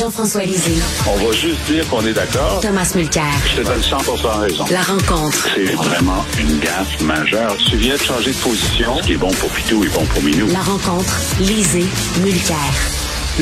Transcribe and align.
Jean-François 0.00 0.44
Lisée. 0.44 0.80
On 1.06 1.26
va 1.26 1.32
juste 1.32 1.60
dire 1.66 1.86
qu'on 1.90 2.00
est 2.06 2.14
d'accord. 2.14 2.60
Thomas 2.62 2.90
Mulcair. 2.94 3.22
Je 3.44 3.60
te 3.60 3.66
donne 3.66 3.82
100 3.82 3.98
raison. 4.40 4.64
La 4.70 4.80
rencontre. 4.80 5.46
C'est 5.54 5.74
vraiment 5.74 6.24
une 6.38 6.58
gaffe 6.58 7.02
majeure. 7.02 7.54
Tu 7.68 7.76
viens 7.76 7.96
de 7.96 8.00
changer 8.00 8.30
de 8.30 8.36
position. 8.36 8.96
Ce 8.96 9.02
qui 9.02 9.12
est 9.12 9.18
bon 9.18 9.30
pour 9.32 9.50
Pitou 9.50 9.84
est 9.84 9.92
bon 9.92 10.06
pour 10.06 10.22
Minou. 10.22 10.46
La 10.46 10.60
rencontre. 10.60 11.14
Lisée. 11.40 11.84
Mulcair. 12.22 12.56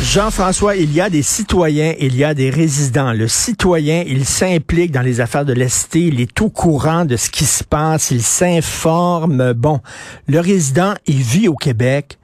Jean-François, 0.02 0.74
il 0.74 0.92
y 0.92 1.00
a 1.00 1.08
des 1.10 1.22
citoyens, 1.22 1.94
il 2.00 2.16
y 2.16 2.24
a 2.24 2.34
des 2.34 2.50
résidents. 2.50 3.12
Le 3.12 3.28
citoyen, 3.28 4.02
il 4.06 4.24
s'implique 4.24 4.90
dans 4.90 5.02
les 5.02 5.20
affaires 5.20 5.44
de 5.44 5.52
l'Est, 5.52 5.94
il 5.94 6.20
est 6.20 6.40
au 6.40 6.50
courant 6.50 7.04
de 7.04 7.16
ce 7.16 7.30
qui 7.30 7.44
se 7.44 7.62
passe, 7.62 8.10
il 8.10 8.22
s'informe. 8.22 9.52
Bon, 9.54 9.80
le 10.26 10.40
résident, 10.40 10.94
il 11.06 11.22
vit 11.22 11.48
au 11.48 11.54
Québec, 11.54 12.18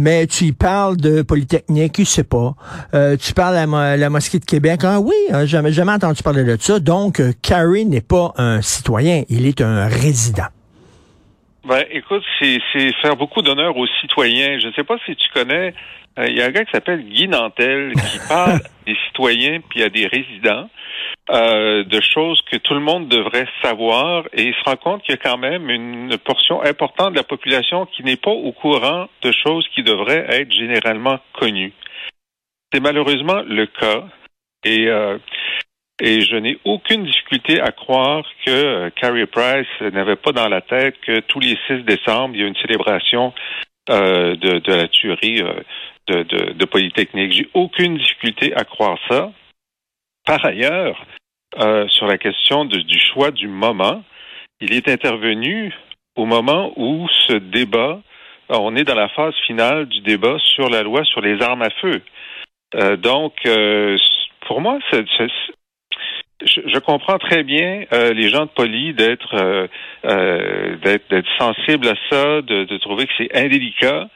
mais 0.00 0.26
tu 0.26 0.54
parles 0.54 0.96
de 0.96 1.20
Polytechnique, 1.20 1.98
il 1.98 2.06
sait 2.06 2.24
pas. 2.24 2.54
Euh, 2.94 3.18
tu 3.18 3.34
parles 3.34 3.56
à 3.56 3.96
la, 3.98 4.10
mosquée 4.10 4.38
de 4.38 4.44
Québec, 4.46 4.80
ah 4.82 4.98
oui, 4.98 5.14
hein, 5.30 5.44
jamais, 5.44 5.72
jamais 5.72 5.92
entendu 5.92 6.22
parler 6.22 6.42
de 6.42 6.56
ça. 6.58 6.80
Donc, 6.80 7.20
euh, 7.20 7.32
Carrie 7.42 7.84
n'est 7.84 8.00
pas 8.00 8.32
un 8.38 8.62
citoyen, 8.62 9.24
il 9.28 9.46
est 9.46 9.60
un 9.60 9.86
résident. 9.88 10.46
Ben, 11.64 11.84
écoute, 11.90 12.24
c'est 12.38 12.58
faire 13.02 13.16
beaucoup 13.16 13.42
d'honneur 13.42 13.76
aux 13.76 13.86
citoyens. 14.00 14.58
Je 14.58 14.68
ne 14.68 14.72
sais 14.72 14.84
pas 14.84 14.96
si 15.04 15.14
tu 15.14 15.28
connais, 15.34 15.74
euh, 16.18 16.26
il 16.26 16.36
y 16.36 16.42
a 16.42 16.46
un 16.46 16.50
gars 16.50 16.64
qui 16.64 16.72
s'appelle 16.72 17.02
Guy 17.02 17.28
Nantel 17.28 17.92
qui 17.94 18.18
parle 18.28 18.60
des 18.86 18.96
citoyens 19.06 19.60
puis 19.68 19.82
à 19.82 19.88
des 19.88 20.06
résidents 20.06 20.68
euh, 21.30 21.84
de 21.84 22.00
choses 22.00 22.42
que 22.50 22.56
tout 22.56 22.74
le 22.74 22.80
monde 22.80 23.08
devrait 23.08 23.46
savoir 23.62 24.24
et 24.32 24.44
il 24.48 24.54
se 24.54 24.62
rend 24.64 24.76
compte 24.76 25.02
qu'il 25.02 25.14
y 25.14 25.18
a 25.18 25.22
quand 25.22 25.38
même 25.38 25.70
une 25.70 26.16
portion 26.18 26.62
importante 26.62 27.12
de 27.12 27.18
la 27.18 27.24
population 27.24 27.86
qui 27.86 28.02
n'est 28.02 28.16
pas 28.16 28.30
au 28.30 28.52
courant 28.52 29.08
de 29.22 29.30
choses 29.32 29.66
qui 29.74 29.82
devraient 29.82 30.26
être 30.28 30.50
généralement 30.50 31.18
connues. 31.38 31.72
C'est 32.72 32.80
malheureusement 32.80 33.42
le 33.46 33.66
cas 33.66 34.04
et 34.64 34.88
euh, 34.88 35.18
et 36.00 36.22
je 36.22 36.36
n'ai 36.36 36.58
aucune 36.64 37.04
difficulté 37.04 37.60
à 37.60 37.72
croire 37.72 38.24
que 38.44 38.50
euh, 38.50 38.90
Carrie 38.90 39.26
Price 39.26 39.66
n'avait 39.80 40.16
pas 40.16 40.32
dans 40.32 40.48
la 40.48 40.62
tête 40.62 40.96
que 41.02 41.20
tous 41.20 41.40
les 41.40 41.58
6 41.66 41.84
décembre, 41.84 42.34
il 42.34 42.40
y 42.40 42.44
a 42.44 42.46
une 42.46 42.56
célébration 42.56 43.34
euh, 43.90 44.34
de, 44.36 44.72
la 44.72 44.88
tuerie 44.88 45.42
euh, 45.42 45.60
de, 46.08 46.52
de, 46.52 46.64
Polytechnique. 46.64 47.32
J'ai 47.32 47.48
aucune 47.52 47.98
difficulté 47.98 48.54
à 48.54 48.64
croire 48.64 48.98
ça. 49.08 49.30
Par 50.26 50.44
ailleurs, 50.44 51.04
sur 51.88 52.06
la 52.06 52.18
question 52.18 52.64
du 52.64 53.00
choix 53.00 53.30
du 53.30 53.48
moment, 53.48 54.04
il 54.60 54.72
est 54.72 54.88
intervenu 54.88 55.74
au 56.14 56.24
moment 56.24 56.72
où 56.76 57.08
ce 57.26 57.32
débat, 57.32 58.00
on 58.48 58.76
est 58.76 58.84
dans 58.84 58.94
la 58.94 59.08
phase 59.08 59.34
finale 59.46 59.86
du 59.86 60.00
débat 60.02 60.36
sur 60.54 60.68
la 60.68 60.82
loi 60.82 61.04
sur 61.04 61.20
les 61.20 61.42
armes 61.42 61.62
à 61.62 61.70
feu. 61.80 62.02
donc, 62.98 63.34
pour 64.46 64.60
moi, 64.60 64.78
c'est, 64.90 65.06
je, 66.44 66.78
comprends 66.78 67.18
très 67.18 67.42
bien 67.42 67.84
euh, 67.92 68.12
les 68.12 68.28
gens 68.28 68.46
de 68.46 68.50
Poly 68.50 68.94
d'être 68.94 69.34
euh, 69.34 69.66
euh, 70.04 70.76
d'être 70.76 71.28
sensibles 71.38 71.88
à 71.88 71.94
ça, 72.10 72.42
de, 72.42 72.64
de 72.64 72.78
trouver 72.78 73.06
que 73.06 73.12
c'est 73.18 73.34
indélicat, 73.36 74.08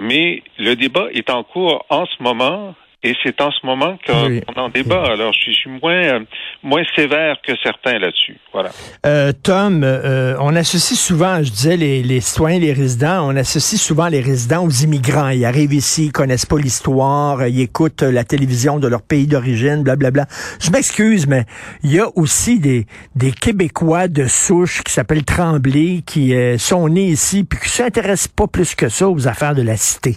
mais 0.00 0.42
le 0.58 0.74
débat 0.74 1.08
est 1.12 1.30
en 1.30 1.42
cours 1.42 1.84
en 1.88 2.06
ce 2.06 2.22
moment 2.22 2.74
et 3.04 3.14
c'est 3.22 3.38
en 3.42 3.50
ce 3.50 3.64
moment 3.66 3.98
qu'on 4.06 4.60
en 4.60 4.70
débat. 4.70 5.04
Alors, 5.04 5.34
je 5.34 5.50
suis, 5.50 5.70
moins, 5.82 5.92
euh, 5.92 6.20
moins 6.62 6.82
sévère 6.96 7.36
que 7.46 7.52
certains 7.62 7.98
là-dessus. 7.98 8.38
Voilà. 8.50 8.70
Euh, 9.04 9.30
Tom, 9.42 9.82
euh, 9.84 10.34
on 10.40 10.56
associe 10.56 10.98
souvent, 10.98 11.42
je 11.42 11.50
disais, 11.50 11.76
les, 11.76 12.02
les 12.02 12.20
citoyens, 12.22 12.58
les 12.58 12.72
résidents, 12.72 13.28
on 13.30 13.36
associe 13.36 13.78
souvent 13.78 14.08
les 14.08 14.22
résidents 14.22 14.64
aux 14.64 14.70
immigrants. 14.70 15.28
Ils 15.28 15.44
arrivent 15.44 15.74
ici, 15.74 16.06
ils 16.06 16.12
connaissent 16.12 16.46
pas 16.46 16.56
l'histoire, 16.56 17.46
ils 17.46 17.60
écoutent 17.60 18.02
la 18.02 18.24
télévision 18.24 18.78
de 18.78 18.88
leur 18.88 19.02
pays 19.02 19.26
d'origine, 19.26 19.82
blablabla. 19.82 20.24
Je 20.58 20.70
m'excuse, 20.70 21.26
mais 21.26 21.44
il 21.82 21.92
y 21.92 22.00
a 22.00 22.06
aussi 22.16 22.58
des, 22.58 22.86
des 23.16 23.32
Québécois 23.32 24.08
de 24.08 24.26
souche 24.26 24.82
qui 24.82 24.92
s'appellent 24.94 25.26
Tremblay, 25.26 26.00
qui 26.06 26.34
sont 26.58 26.88
nés 26.88 27.08
ici, 27.08 27.44
puis 27.44 27.58
qui 27.60 27.68
s'intéressent 27.68 28.28
pas 28.28 28.46
plus 28.46 28.74
que 28.74 28.88
ça 28.88 29.10
aux 29.10 29.28
affaires 29.28 29.54
de 29.54 29.62
la 29.62 29.76
cité 29.76 30.16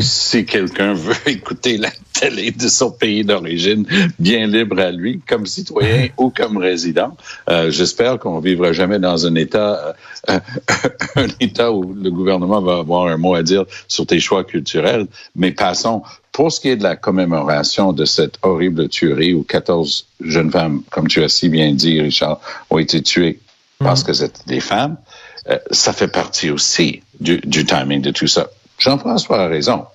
si 0.00 0.44
quelqu'un 0.44 0.94
veut 0.94 1.14
écouter 1.26 1.76
la 1.76 1.90
télé 2.12 2.52
de 2.52 2.68
son 2.68 2.90
pays 2.90 3.24
d'origine, 3.24 3.86
bien 4.18 4.46
libre 4.46 4.78
à 4.80 4.90
lui, 4.90 5.20
comme 5.26 5.46
citoyen 5.46 6.08
ou 6.16 6.30
comme 6.30 6.56
résident, 6.58 7.16
euh, 7.48 7.70
j'espère 7.70 8.18
qu'on 8.18 8.38
vivra 8.38 8.72
jamais 8.72 8.98
dans 8.98 9.26
un 9.26 9.34
État, 9.34 9.96
euh, 10.28 10.40
un 11.16 11.26
État 11.40 11.72
où 11.72 11.92
le 11.92 12.10
gouvernement 12.10 12.60
va 12.60 12.78
avoir 12.78 13.06
un 13.06 13.16
mot 13.16 13.34
à 13.34 13.42
dire 13.42 13.64
sur 13.88 14.06
tes 14.06 14.20
choix 14.20 14.44
culturels. 14.44 15.06
Mais 15.34 15.52
passons. 15.52 16.02
Pour 16.30 16.50
ce 16.50 16.60
qui 16.60 16.70
est 16.70 16.76
de 16.76 16.82
la 16.82 16.96
commémoration 16.96 17.92
de 17.92 18.06
cette 18.06 18.38
horrible 18.40 18.88
tuerie 18.88 19.34
où 19.34 19.42
14 19.42 20.06
jeunes 20.22 20.50
femmes, 20.50 20.82
comme 20.90 21.06
tu 21.06 21.22
as 21.22 21.28
si 21.28 21.50
bien 21.50 21.74
dit, 21.74 22.00
Richard, 22.00 22.40
ont 22.70 22.78
été 22.78 23.02
tuées 23.02 23.38
parce 23.78 24.02
mm. 24.02 24.06
que 24.06 24.12
c'était 24.14 24.40
des 24.46 24.60
femmes, 24.60 24.96
euh, 25.50 25.58
ça 25.70 25.92
fait 25.92 26.08
partie 26.08 26.50
aussi 26.50 27.02
du, 27.20 27.38
du 27.38 27.66
timing 27.66 28.00
de 28.00 28.12
tout 28.12 28.28
ça. 28.28 28.48
Jean-François 28.82 29.44
a 29.44 29.46
raison. 29.46 29.86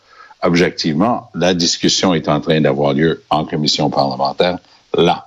Objectivement, 0.44 1.30
la 1.36 1.54
discussion 1.54 2.14
est 2.14 2.30
en 2.30 2.40
train 2.40 2.62
d'avoir 2.62 2.94
lieu 2.94 3.22
en 3.30 3.44
commission 3.44 3.90
parlementaire 3.90 4.60
là. 4.96 5.26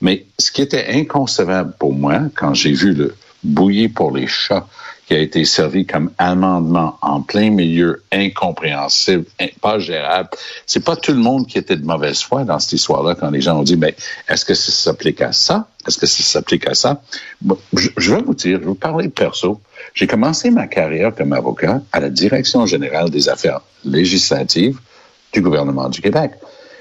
Mais 0.00 0.26
ce 0.38 0.52
qui 0.52 0.62
était 0.62 0.86
inconcevable 0.94 1.74
pour 1.76 1.92
moi 1.92 2.20
quand 2.36 2.54
j'ai 2.54 2.72
vu 2.72 2.94
le 2.94 3.16
bouillir 3.42 3.90
pour 3.92 4.14
les 4.16 4.28
chats 4.28 4.66
qui 5.10 5.16
a 5.16 5.18
été 5.18 5.44
servi 5.44 5.86
comme 5.86 6.12
amendement 6.18 6.96
en 7.02 7.20
plein 7.20 7.50
milieu, 7.50 8.00
incompréhensible, 8.12 9.24
pas 9.60 9.80
gérable. 9.80 10.28
C'est 10.66 10.84
pas 10.84 10.94
tout 10.94 11.10
le 11.10 11.18
monde 11.18 11.48
qui 11.48 11.58
était 11.58 11.74
de 11.74 11.84
mauvaise 11.84 12.22
foi 12.22 12.44
dans 12.44 12.60
cette 12.60 12.74
histoire-là 12.74 13.16
quand 13.16 13.28
les 13.30 13.40
gens 13.40 13.58
ont 13.58 13.64
dit, 13.64 13.76
mais 13.76 13.96
est-ce 14.28 14.44
que 14.44 14.54
ça 14.54 14.70
s'applique 14.70 15.20
à 15.20 15.32
ça? 15.32 15.66
Est-ce 15.84 15.98
que 15.98 16.06
ça 16.06 16.22
s'applique 16.22 16.68
à 16.68 16.74
ça? 16.74 17.02
je, 17.72 18.14
vais 18.14 18.22
vous 18.22 18.34
dire, 18.34 18.58
je 18.58 18.60
vais 18.60 18.66
vous 18.66 18.74
parler 18.76 19.08
perso. 19.08 19.60
J'ai 19.94 20.06
commencé 20.06 20.48
ma 20.52 20.68
carrière 20.68 21.12
comme 21.12 21.32
avocat 21.32 21.82
à 21.90 21.98
la 21.98 22.08
Direction 22.08 22.64
générale 22.66 23.10
des 23.10 23.28
affaires 23.28 23.62
législatives 23.84 24.78
du 25.32 25.40
gouvernement 25.40 25.88
du 25.88 26.00
Québec. 26.00 26.34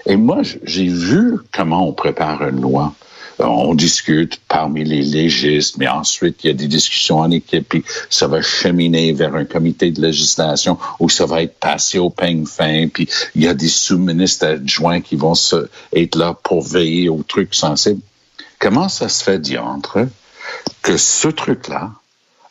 Et 0.05 0.17
moi, 0.17 0.43
j'ai 0.63 0.87
vu 0.87 1.39
comment 1.51 1.87
on 1.87 1.93
prépare 1.93 2.47
une 2.47 2.61
loi 2.61 2.93
on 3.39 3.73
discute 3.73 4.41
parmi 4.47 4.83
les 4.83 5.01
légistes, 5.01 5.77
mais 5.77 5.87
ensuite 5.87 6.43
il 6.43 6.47
y 6.47 6.49
a 6.49 6.53
des 6.53 6.67
discussions 6.67 7.19
en 7.19 7.31
équipe, 7.31 7.69
puis 7.69 7.83
ça 8.09 8.27
va 8.27 8.41
cheminer 8.41 9.13
vers 9.13 9.35
un 9.35 9.45
comité 9.45 9.91
de 9.91 10.01
législation 10.01 10.77
où 10.99 11.09
ça 11.09 11.25
va 11.25 11.41
être 11.43 11.57
passé 11.59 11.99
au 11.99 12.09
peigne 12.09 12.45
fin, 12.45 12.87
puis 12.87 13.07
il 13.35 13.43
y 13.43 13.47
a 13.47 13.53
des 13.53 13.67
sous-ministres 13.67 14.45
adjoints 14.45 15.01
qui 15.01 15.15
vont 15.15 15.35
se, 15.35 15.69
être 15.93 16.15
là 16.15 16.33
pour 16.43 16.61
veiller 16.63 17.09
aux 17.09 17.23
trucs 17.23 17.55
sensibles. 17.55 18.01
Comment 18.59 18.89
ça 18.89 19.07
se 19.07 19.23
fait, 19.23 19.39
diantre, 19.39 19.99
que 20.81 20.97
ce 20.97 21.29
truc-là 21.29 21.91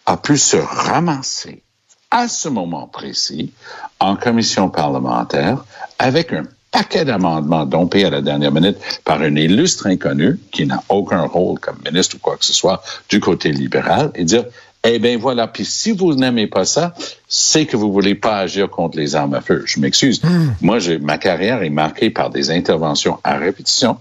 a 0.06 0.16
pu 0.16 0.38
se 0.38 0.56
ramasser 0.56 1.62
à 2.10 2.28
ce 2.28 2.48
moment 2.48 2.86
précis 2.86 3.52
en 4.00 4.16
commission 4.16 4.70
parlementaire 4.70 5.64
avec 5.98 6.32
un 6.32 6.44
paquet 6.70 7.04
d'amendements 7.04 7.64
dompés 7.64 8.04
à 8.04 8.10
la 8.10 8.20
dernière 8.20 8.52
minute 8.52 8.76
par 9.04 9.20
un 9.20 9.34
illustre 9.36 9.86
inconnu 9.86 10.38
qui 10.52 10.66
n'a 10.66 10.82
aucun 10.88 11.22
rôle 11.22 11.58
comme 11.58 11.78
ministre 11.84 12.16
ou 12.16 12.18
quoi 12.18 12.36
que 12.36 12.44
ce 12.44 12.52
soit 12.52 12.82
du 13.08 13.20
côté 13.20 13.52
libéral 13.52 14.10
et 14.14 14.24
dire 14.24 14.44
eh 14.84 14.98
bien 14.98 15.18
voilà, 15.18 15.48
puis 15.48 15.64
si 15.64 15.92
vous 15.92 16.14
n'aimez 16.14 16.46
pas 16.46 16.64
ça, 16.64 16.94
c'est 17.26 17.66
que 17.66 17.76
vous 17.76 17.92
voulez 17.92 18.14
pas 18.14 18.38
agir 18.38 18.70
contre 18.70 18.96
les 18.96 19.16
armes 19.16 19.34
à 19.34 19.40
feu. 19.40 19.64
Je 19.66 19.80
m'excuse. 19.80 20.22
Hmm. 20.22 20.52
Moi, 20.60 20.78
ma 21.00 21.18
carrière 21.18 21.62
est 21.62 21.70
marquée 21.70 22.10
par 22.10 22.30
des 22.30 22.50
interventions 22.50 23.18
à 23.24 23.36
répétition 23.36 23.98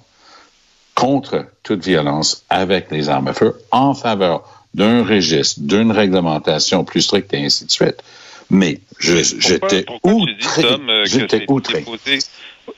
contre 0.94 1.46
toute 1.64 1.84
violence 1.84 2.44
avec 2.50 2.92
les 2.92 3.10
armes 3.10 3.28
à 3.28 3.34
feu 3.34 3.56
en 3.72 3.94
faveur 3.94 4.44
d'un 4.74 5.04
registre, 5.04 5.62
d'une 5.62 5.92
réglementation 5.92 6.84
plus 6.84 7.02
stricte 7.02 7.34
et 7.34 7.46
ainsi 7.46 7.66
de 7.66 7.72
suite. 7.72 8.04
Mais 8.50 8.80
j'étais 9.00 9.86
outré. 10.04 10.64
Euh, 10.64 11.06
j'étais 11.06 11.46
outré. 11.50 11.86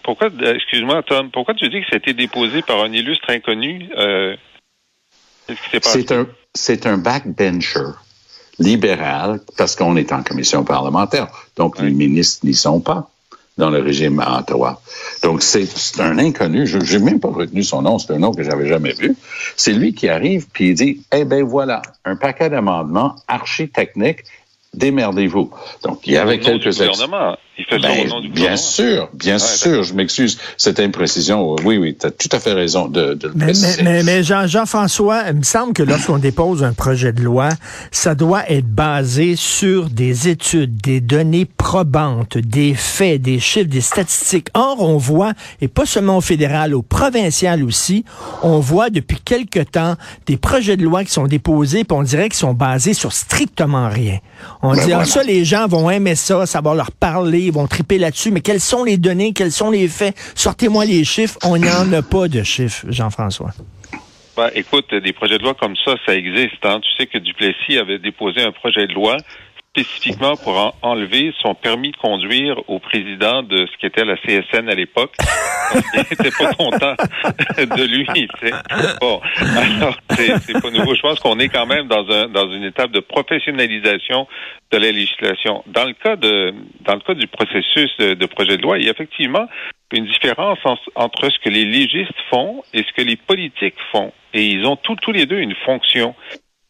Pourquoi, 0.03 0.30
euh, 0.41 0.56
excuse-moi, 0.56 1.03
Tom, 1.03 1.30
pourquoi 1.31 1.53
tu 1.53 1.68
dis 1.69 1.81
que 1.81 1.88
ça 1.88 1.95
a 1.95 1.97
été 1.97 2.13
déposé 2.13 2.62
par 2.62 2.81
un 2.81 2.91
illustre 2.91 3.30
inconnu? 3.30 3.89
Euh, 3.97 4.36
c'est 5.81 6.12
un, 6.12 6.27
c'est 6.53 6.86
un 6.86 6.97
backbencher 6.97 7.94
libéral 8.59 9.39
parce 9.57 9.75
qu'on 9.75 9.95
est 9.95 10.12
en 10.12 10.21
commission 10.21 10.63
parlementaire. 10.63 11.27
Donc, 11.56 11.80
les 11.80 11.91
ministres 11.91 12.45
n'y 12.45 12.53
sont 12.53 12.81
pas 12.81 13.09
dans 13.57 13.69
le 13.69 13.80
régime 13.80 14.19
à 14.19 14.39
Ottawa. 14.39 14.81
Donc, 15.24 15.41
c'est 15.41 15.68
un 16.00 16.18
inconnu. 16.19 16.68
Je 16.68 16.77
n'ai 16.97 17.03
même 17.03 17.19
pas 17.19 17.30
retenu 17.30 17.63
son 17.63 17.81
nom. 17.81 17.97
C'est 18.00 18.13
un 18.13 18.19
nom 18.19 18.31
que 18.31 18.44
j'avais 18.44 18.68
jamais 18.68 18.94
vu. 18.94 19.15
C'est 19.56 19.74
lui 19.74 19.94
qui 19.94 20.07
arrive 20.07 20.47
puis 20.53 20.69
il 20.69 20.74
dit, 20.75 21.01
eh 21.13 21.25
ben 21.25 21.44
voilà, 21.44 21.81
un 22.06 22.15
paquet 22.15 22.50
d'amendements 22.50 23.15
archi-techniques 23.27 24.24
démerdez-vous. 24.74 25.51
Donc, 25.83 26.06
il 26.06 26.13
y 26.13 26.18
avait 26.18 26.39
quelques 26.39 26.69
gouvernement. 26.69 27.38
Il 27.59 27.65
fait 27.65 27.79
ça 27.81 27.88
Ben, 27.89 28.06
au 28.06 28.09
nom 28.09 28.21
du 28.21 28.29
bien 28.29 28.56
sûr, 28.56 29.09
bien 29.13 29.33
Ouais, 29.33 29.39
sûr, 29.39 29.83
je 29.83 29.94
m'excuse. 29.94 30.38
Cette 30.57 30.79
imprécision, 30.79 31.56
oui, 31.65 31.77
oui, 31.77 31.97
tu 32.00 32.07
as 32.07 32.11
tout 32.11 32.29
à 32.31 32.39
fait 32.39 32.53
raison 32.53 32.88
de, 32.88 33.15
de 33.15 33.27
le 33.27 33.33
Mais, 33.35 33.45
préciser. 33.47 33.83
mais, 33.83 33.91
mais, 33.95 34.03
mais 34.03 34.23
Jean, 34.23 34.47
Jean-François, 34.47 35.23
il 35.29 35.35
me 35.38 35.44
semble 35.44 35.73
que 35.73 35.83
lorsqu'on 35.83 36.19
dépose 36.19 36.63
un 36.63 36.71
projet 36.73 37.11
de 37.11 37.21
loi, 37.21 37.50
ça 37.91 38.15
doit 38.15 38.50
être 38.50 38.67
basé 38.67 39.35
sur 39.35 39.89
des 39.89 40.29
études, 40.29 40.77
des 40.77 41.01
données 41.01 41.45
probantes, 41.45 42.38
des 42.38 42.73
faits, 42.75 43.21
des 43.21 43.39
chiffres, 43.39 43.69
des 43.69 43.81
statistiques. 43.81 44.47
Or, 44.53 44.77
on 44.81 44.95
voit, 44.97 45.33
et 45.59 45.67
pas 45.67 45.85
seulement 45.85 46.17
au 46.17 46.21
fédéral, 46.21 46.73
au 46.73 46.81
provincial 46.81 47.63
aussi, 47.63 48.06
on 48.41 48.59
voit 48.59 48.89
depuis 48.89 49.17
quelque 49.23 49.59
temps 49.59 49.95
des 50.27 50.38
projets 50.38 50.77
de 50.77 50.83
loi 50.83 51.03
qui 51.03 51.11
sont 51.11 51.27
déposés, 51.27 51.83
puis 51.83 51.97
on 51.97 52.03
dirait 52.03 52.29
qu'ils 52.29 52.38
sont 52.39 52.53
basés 52.53 52.94
sur 52.94 53.11
strictement 53.11 53.89
rien. 53.89 54.19
On 54.61 54.71
Ben 54.73 54.75
dit, 54.85 54.94
ah, 54.94 55.03
voilà. 55.03 55.06
ça, 55.06 55.23
les 55.23 55.44
gens 55.44 55.67
vont 55.67 55.89
aimer 55.89 56.15
ça, 56.15 56.45
ça 56.45 56.61
va 56.61 56.73
leur 56.73 56.91
parler, 56.91 57.48
ils 57.49 57.53
vont 57.53 57.67
triper 57.67 57.97
là-dessus, 57.97 58.31
mais 58.31 58.41
quelles 58.41 58.61
sont 58.61 58.83
les 58.83 58.97
données, 58.97 59.33
quels 59.33 59.51
sont 59.51 59.71
les 59.71 59.87
faits? 59.87 60.15
Sortez-moi 60.35 60.85
les 60.85 61.03
chiffres. 61.03 61.37
On 61.43 61.57
n'en 61.57 61.91
a 61.91 62.01
pas 62.01 62.27
de 62.27 62.43
chiffres, 62.43 62.85
Jean-François. 62.89 63.51
Ben, 64.37 64.49
écoute, 64.55 64.93
des 64.93 65.11
projets 65.11 65.37
de 65.37 65.43
loi 65.43 65.53
comme 65.53 65.75
ça, 65.83 65.95
ça 66.05 66.15
existe. 66.15 66.63
Hein. 66.63 66.79
Tu 66.81 66.89
sais 66.97 67.07
que 67.07 67.17
Duplessis 67.17 67.77
avait 67.77 67.99
déposé 67.99 68.41
un 68.41 68.53
projet 68.53 68.87
de 68.87 68.93
loi 68.93 69.17
spécifiquement 69.83 70.35
pour 70.37 70.57
en- 70.57 70.73
enlever 70.81 71.33
son 71.41 71.53
permis 71.55 71.91
de 71.91 71.97
conduire 71.97 72.55
au 72.67 72.79
président 72.79 73.43
de 73.43 73.65
ce 73.71 73.77
qui 73.77 73.85
était 73.85 74.05
la 74.05 74.15
CSN 74.17 74.69
à 74.69 74.75
l'époque. 74.75 75.13
Qu'il 75.71 75.99
n'était 75.99 76.31
pas 76.31 76.51
content 76.55 76.95
de 77.57 77.83
lui. 77.83 78.05
tu 78.07 78.47
sais. 78.47 78.51
Bon, 78.99 79.21
alors 79.55 79.95
c'est 80.09 80.61
pas 80.61 80.71
nouveau. 80.71 80.95
Je 80.95 81.01
pense 81.01 81.19
qu'on 81.19 81.37
est 81.39 81.49
quand 81.49 81.67
même 81.67 81.87
dans 81.87 82.09
un 82.09 82.27
dans 82.27 82.51
une 82.51 82.63
étape 82.63 82.89
de 82.91 82.99
professionnalisation 82.99 84.27
de 84.71 84.77
la 84.77 84.91
législation. 84.91 85.63
Dans 85.67 85.85
le 85.85 85.93
cas 85.93 86.15
de 86.15 86.53
dans 86.81 86.95
le 86.95 87.01
cas 87.01 87.13
du 87.13 87.27
processus 87.27 87.91
de, 87.99 88.15
de 88.15 88.25
projet 88.25 88.57
de 88.57 88.63
loi, 88.63 88.79
il 88.79 88.85
y 88.85 88.87
a 88.87 88.91
effectivement 88.91 89.47
une 89.91 90.05
différence 90.05 90.57
en- 90.65 90.77
entre 90.95 91.29
ce 91.29 91.37
que 91.39 91.49
les 91.49 91.65
légistes 91.65 92.17
font 92.31 92.63
et 92.73 92.79
ce 92.83 92.91
que 92.95 93.03
les 93.07 93.15
politiques 93.15 93.75
font. 93.91 94.11
Et 94.33 94.45
ils 94.47 94.65
ont 94.65 94.75
tous 94.75 94.95
tous 94.95 95.11
les 95.11 95.27
deux 95.27 95.37
une 95.39 95.55
fonction. 95.65 96.15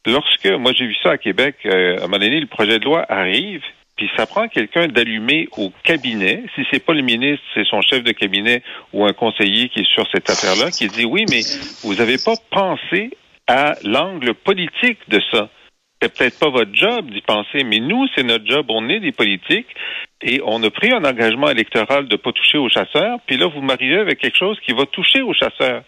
Lorsque, 0.06 0.48
moi 0.48 0.72
j'ai 0.74 0.88
vu 0.88 0.96
ça 1.04 1.12
à 1.12 1.18
Québec, 1.18 1.56
euh, 1.66 1.98
à 2.00 2.06
un 2.06 2.18
le 2.18 2.46
projet 2.46 2.80
de 2.80 2.86
loi 2.86 3.06
arrive, 3.10 3.62
puis 4.00 4.10
ça 4.16 4.26
prend 4.26 4.48
quelqu'un 4.48 4.88
d'allumé 4.88 5.50
au 5.58 5.72
cabinet. 5.84 6.44
Si 6.56 6.62
c'est 6.72 6.84
pas 6.84 6.94
le 6.94 7.02
ministre, 7.02 7.44
c'est 7.54 7.66
son 7.66 7.82
chef 7.82 8.02
de 8.02 8.14
cabinet 8.14 8.64
ou 8.94 9.06
un 9.06 9.12
conseiller 9.12 9.68
qui 9.68 9.82
est 9.82 9.94
sur 9.94 10.08
cette 10.14 10.30
affaire-là, 10.30 10.72
qui 10.72 10.88
dit 10.88 11.04
oui, 11.04 11.26
mais 11.30 11.42
vous 11.84 11.96
n'avez 11.96 12.18
pas 12.18 12.36
pensé 12.50 13.12
à 13.48 13.76
l'angle 13.84 14.34
politique 14.36 15.00
de 15.10 15.22
ça. 15.32 15.50
C'est 16.02 16.16
peut-être 16.16 16.40
pas 16.40 16.50
votre 16.50 16.74
job 16.74 17.10
d'y 17.12 17.20
penser, 17.20 17.66
mais 17.66 17.80
nous, 17.80 18.08
c'est 18.16 18.24
notre 18.24 18.46
job. 18.46 18.68
On 18.70 18.88
est 18.88 19.02
des 19.02 19.12
politiques 19.12 19.68
et 20.22 20.40
on 20.46 20.64
a 20.64 20.70
pris 20.70 20.94
un 20.94 21.04
engagement 21.04 21.50
électoral 21.50 22.08
de 22.08 22.16
pas 22.16 22.32
toucher 22.32 22.58
aux 22.58 22.70
chasseurs. 22.70 23.20
Puis 23.28 23.36
là, 23.36 23.48
vous 23.48 23.62
m'arrivez 23.62 24.00
avec 24.00 24.20
quelque 24.20 24.38
chose 24.38 24.58
qui 24.66 24.72
va 24.72 24.86
toucher 24.86 25.22
aux 25.22 25.34
chasseurs. 25.34 25.84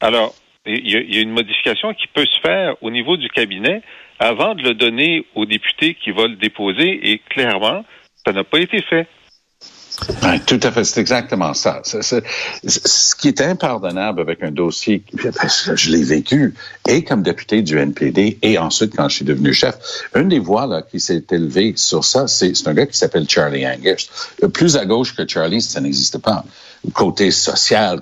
Alors, 0.00 0.32
il 0.66 0.90
y, 0.90 1.18
a, 1.18 1.20
une 1.20 1.30
modification 1.30 1.94
qui 1.94 2.06
peut 2.08 2.26
se 2.26 2.40
faire 2.40 2.74
au 2.82 2.90
niveau 2.90 3.16
du 3.16 3.28
cabinet 3.28 3.82
avant 4.18 4.54
de 4.54 4.62
le 4.62 4.74
donner 4.74 5.26
au 5.34 5.46
député 5.46 5.94
qui 5.94 6.10
va 6.10 6.26
le 6.26 6.36
déposer. 6.36 7.10
Et 7.10 7.18
clairement, 7.18 7.84
ça 8.24 8.32
n'a 8.32 8.44
pas 8.44 8.58
été 8.58 8.82
fait. 8.82 9.06
Ouais, 10.22 10.38
tout 10.40 10.60
à 10.62 10.70
fait, 10.70 10.84
c'est 10.84 11.00
exactement 11.00 11.52
ça. 11.52 11.82
Ce 11.84 13.16
qui 13.16 13.28
est 13.28 13.40
impardonnable 13.40 14.20
avec 14.20 14.42
un 14.42 14.50
dossier, 14.50 15.00
que 15.00 15.30
je 15.76 15.90
l'ai 15.90 16.04
vécu, 16.04 16.54
et 16.88 17.04
comme 17.04 17.22
député 17.22 17.62
du 17.62 17.76
NPD, 17.76 18.38
et 18.40 18.56
ensuite 18.56 18.96
quand 18.96 19.08
je 19.08 19.16
suis 19.16 19.24
devenu 19.24 19.52
chef, 19.52 19.76
une 20.14 20.28
des 20.28 20.38
voix 20.38 20.82
qui 20.82 21.00
s'est 21.00 21.24
élevée 21.30 21.74
sur 21.76 22.04
ça, 22.04 22.28
c'est 22.28 22.52
un 22.66 22.74
gars 22.74 22.86
qui 22.86 22.96
s'appelle 22.96 23.28
Charlie 23.28 23.66
Angus. 23.66 24.08
Plus 24.54 24.76
à 24.76 24.86
gauche 24.86 25.14
que 25.14 25.26
Charlie, 25.26 25.60
ça 25.60 25.80
n'existe 25.80 26.18
pas. 26.18 26.44
Côté 26.94 27.30
social, 27.30 28.00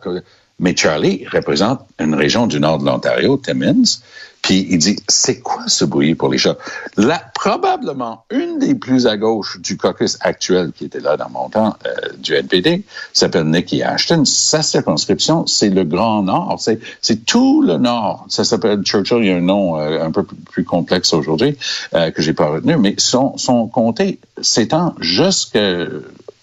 mais 0.59 0.77
Charlie 0.77 1.27
représente 1.33 1.81
une 1.99 2.15
région 2.15 2.47
du 2.47 2.61
nord 2.61 2.79
de 2.79 2.85
l'Ontario, 2.85 3.37
Timmins, 3.37 4.01
puis 4.43 4.67
il 4.71 4.79
dit, 4.79 4.97
c'est 5.09 5.41
quoi 5.41 5.65
ce 5.67 5.85
bruit 5.85 6.15
pour 6.15 6.29
les 6.31 6.39
chats? 6.39 6.57
Là, 6.97 7.21
probablement 7.35 8.25
une 8.31 8.59
des 8.59 8.75
plus 8.75 9.07
à 9.07 9.17
gauche 9.17 9.61
du 9.61 9.77
caucus 9.77 10.17
actuel 10.21 10.73
qui 10.73 10.85
était 10.85 11.01
là 11.01 11.17
dans 11.17 11.29
mon 11.29 11.49
temps 11.49 11.77
euh, 11.87 11.91
du 12.19 12.35
NPD 12.35 12.85
s'appelle 13.13 13.45
Nikki 13.45 13.83
Ashton. 13.83 14.25
Sa 14.25 14.63
circonscription, 14.63 15.47
c'est 15.47 15.71
le 15.71 15.85
Grand 15.85 16.23
Nord. 16.23 16.57
C'est, 16.61 16.79
c'est 17.03 17.25
tout 17.25 17.63
le 17.63 17.79
Nord. 17.79 18.27
Ça 18.29 18.45
s'appelle 18.45 18.83
Churchill. 18.83 19.19
Il 19.19 19.27
y 19.27 19.31
a 19.33 19.37
un 19.37 19.41
nom 19.41 19.79
euh, 19.79 20.05
un 20.05 20.13
peu 20.13 20.23
plus- 20.25 20.65
complexe 20.65 21.13
aujourd'hui 21.13 21.57
euh, 21.95 22.11
que 22.11 22.23
j'ai 22.23 22.33
pas 22.33 22.47
retenu, 22.47 22.77
mais 22.77 22.95
son, 22.99 23.37
son 23.39 23.67
comté 23.67 24.19
s'étend 24.41 24.95
jusqu'à 25.01 25.87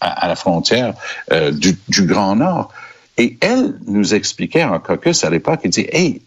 à 0.02 0.28
la 0.28 0.36
frontière 0.36 0.94
euh, 1.32 1.52
du 1.52 2.06
Grand 2.06 2.36
Nord. 2.36 2.72
Et 3.18 3.38
elle 3.42 3.76
nous 3.88 4.14
expliquait 4.14 4.64
en 4.64 4.80
caucus 4.80 5.24
à 5.24 5.30
l'époque, 5.30 5.62
elle 5.64 5.72
dit, 5.72 5.88
hey, 5.92 6.22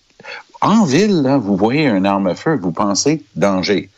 en 0.61 0.85
ville, 0.85 1.23
là, 1.23 1.37
vous 1.39 1.57
voyez 1.57 1.87
une 1.87 2.07
arme 2.07 2.27
à 2.29 2.35
feu, 2.35 2.59
vous 2.61 2.73
pensez 2.73 3.23
danger. 3.37 3.91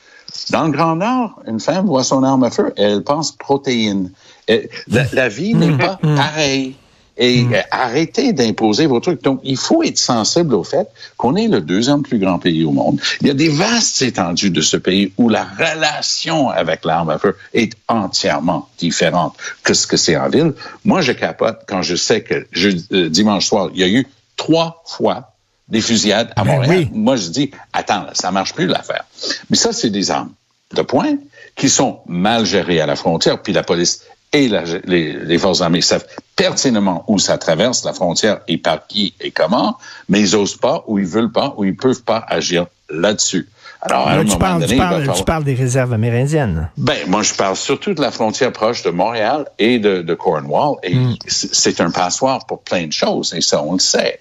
Dans 0.50 0.64
le 0.64 0.70
Grand 0.70 0.96
Nord, 0.96 1.40
une 1.46 1.60
femme 1.60 1.86
voit 1.86 2.04
son 2.04 2.22
arme 2.22 2.44
à 2.44 2.50
feu, 2.50 2.72
elle 2.76 3.02
pense 3.02 3.32
protéines. 3.32 4.12
Et 4.48 4.68
La, 4.88 5.04
la 5.12 5.28
vie 5.28 5.54
n'est 5.54 5.76
pas 5.76 5.98
pareille. 6.02 6.76
Et 7.20 7.44
euh, 7.52 7.60
arrêtez 7.70 8.32
d'imposer 8.32 8.86
vos 8.86 8.98
trucs. 8.98 9.22
Donc, 9.22 9.40
il 9.44 9.58
faut 9.58 9.82
être 9.82 9.98
sensible 9.98 10.54
au 10.54 10.64
fait 10.64 10.88
qu'on 11.18 11.36
est 11.36 11.48
le 11.48 11.60
deuxième 11.60 12.02
plus 12.02 12.18
grand 12.18 12.38
pays 12.38 12.64
au 12.64 12.72
monde. 12.72 12.98
Il 13.20 13.26
y 13.26 13.30
a 13.30 13.34
des 13.34 13.50
vastes 13.50 14.00
étendues 14.00 14.50
de 14.50 14.62
ce 14.62 14.78
pays 14.78 15.12
où 15.18 15.28
la 15.28 15.44
relation 15.44 16.48
avec 16.48 16.84
l'arme 16.86 17.10
à 17.10 17.18
feu 17.18 17.36
est 17.52 17.74
entièrement 17.88 18.68
différente 18.78 19.34
que 19.62 19.74
ce 19.74 19.86
que 19.86 19.98
c'est 19.98 20.16
en 20.16 20.30
ville. 20.30 20.54
Moi, 20.86 21.02
je 21.02 21.12
capote 21.12 21.60
quand 21.68 21.82
je 21.82 21.94
sais 21.94 22.22
que 22.22 22.46
je, 22.52 22.70
euh, 22.92 23.10
dimanche 23.10 23.46
soir, 23.46 23.68
il 23.74 23.80
y 23.80 23.84
a 23.84 23.88
eu 23.88 24.06
trois 24.36 24.82
fois 24.86 25.34
des 25.68 25.82
fusillades 25.82 26.32
à 26.36 26.44
Ben 26.44 26.56
Montréal. 26.56 26.74
oui. 26.74 26.88
Moi, 26.92 27.16
je 27.16 27.28
dis, 27.28 27.50
attends, 27.74 28.02
là, 28.04 28.10
ça 28.14 28.30
marche 28.30 28.54
plus 28.54 28.66
l'affaire. 28.66 29.04
Mais 29.50 29.56
ça, 29.56 29.72
c'est 29.74 29.90
des 29.90 30.10
armes 30.10 30.32
de 30.74 30.82
poing 30.82 31.16
qui 31.56 31.68
sont 31.68 32.00
mal 32.06 32.46
gérées 32.46 32.80
à 32.80 32.86
la 32.86 32.96
frontière, 32.96 33.42
puis 33.42 33.52
la 33.52 33.62
police 33.62 34.04
et 34.32 34.48
la- 34.48 34.64
les, 34.84 35.12
les 35.12 35.38
forces 35.38 35.60
armées 35.60 35.80
savent 35.80 36.06
pertinemment 36.36 37.04
où 37.08 37.18
ça 37.18 37.36
traverse 37.38 37.84
la 37.84 37.92
frontière 37.92 38.40
et 38.48 38.58
par 38.58 38.86
qui 38.86 39.14
et 39.20 39.30
comment, 39.30 39.76
mais 40.08 40.20
ils 40.20 40.36
osent 40.36 40.56
pas, 40.56 40.84
ou 40.86 40.98
ils 40.98 41.06
veulent 41.06 41.32
pas, 41.32 41.54
ou 41.56 41.64
ils 41.64 41.76
peuvent 41.76 42.02
pas 42.02 42.24
agir 42.28 42.66
là-dessus. 42.88 43.48
Alors, 43.82 44.08
à 44.08 44.14
Là, 44.14 44.20
un 44.20 44.24
tu, 44.24 44.26
moment 44.28 44.38
parles, 44.38 44.60
donné, 44.60 44.72
tu, 44.74 44.78
parles, 44.78 45.00
tu 45.00 45.06
falloir- 45.06 45.24
parles 45.24 45.44
des 45.44 45.54
réserves 45.54 45.92
amérindiennes. 45.94 46.70
ben, 46.76 46.96
moi, 47.08 47.22
je 47.22 47.32
parle 47.34 47.56
surtout 47.56 47.94
de 47.94 48.00
la 48.02 48.10
frontière 48.10 48.52
proche 48.52 48.82
de 48.82 48.90
Montréal 48.90 49.46
et 49.58 49.78
de, 49.78 50.02
de 50.02 50.14
Cornwall. 50.14 50.76
Et 50.82 50.94
c'est 51.26 51.54
c'est 51.54 51.80
un 51.80 51.90
passoire 51.90 52.44
pour 52.46 52.60
plein 52.62 52.86
de 52.86 52.92
choses, 52.92 53.32
et 53.34 53.40
ça, 53.40 53.62
on 53.62 53.72
le 53.74 53.78
sait. 53.78 54.20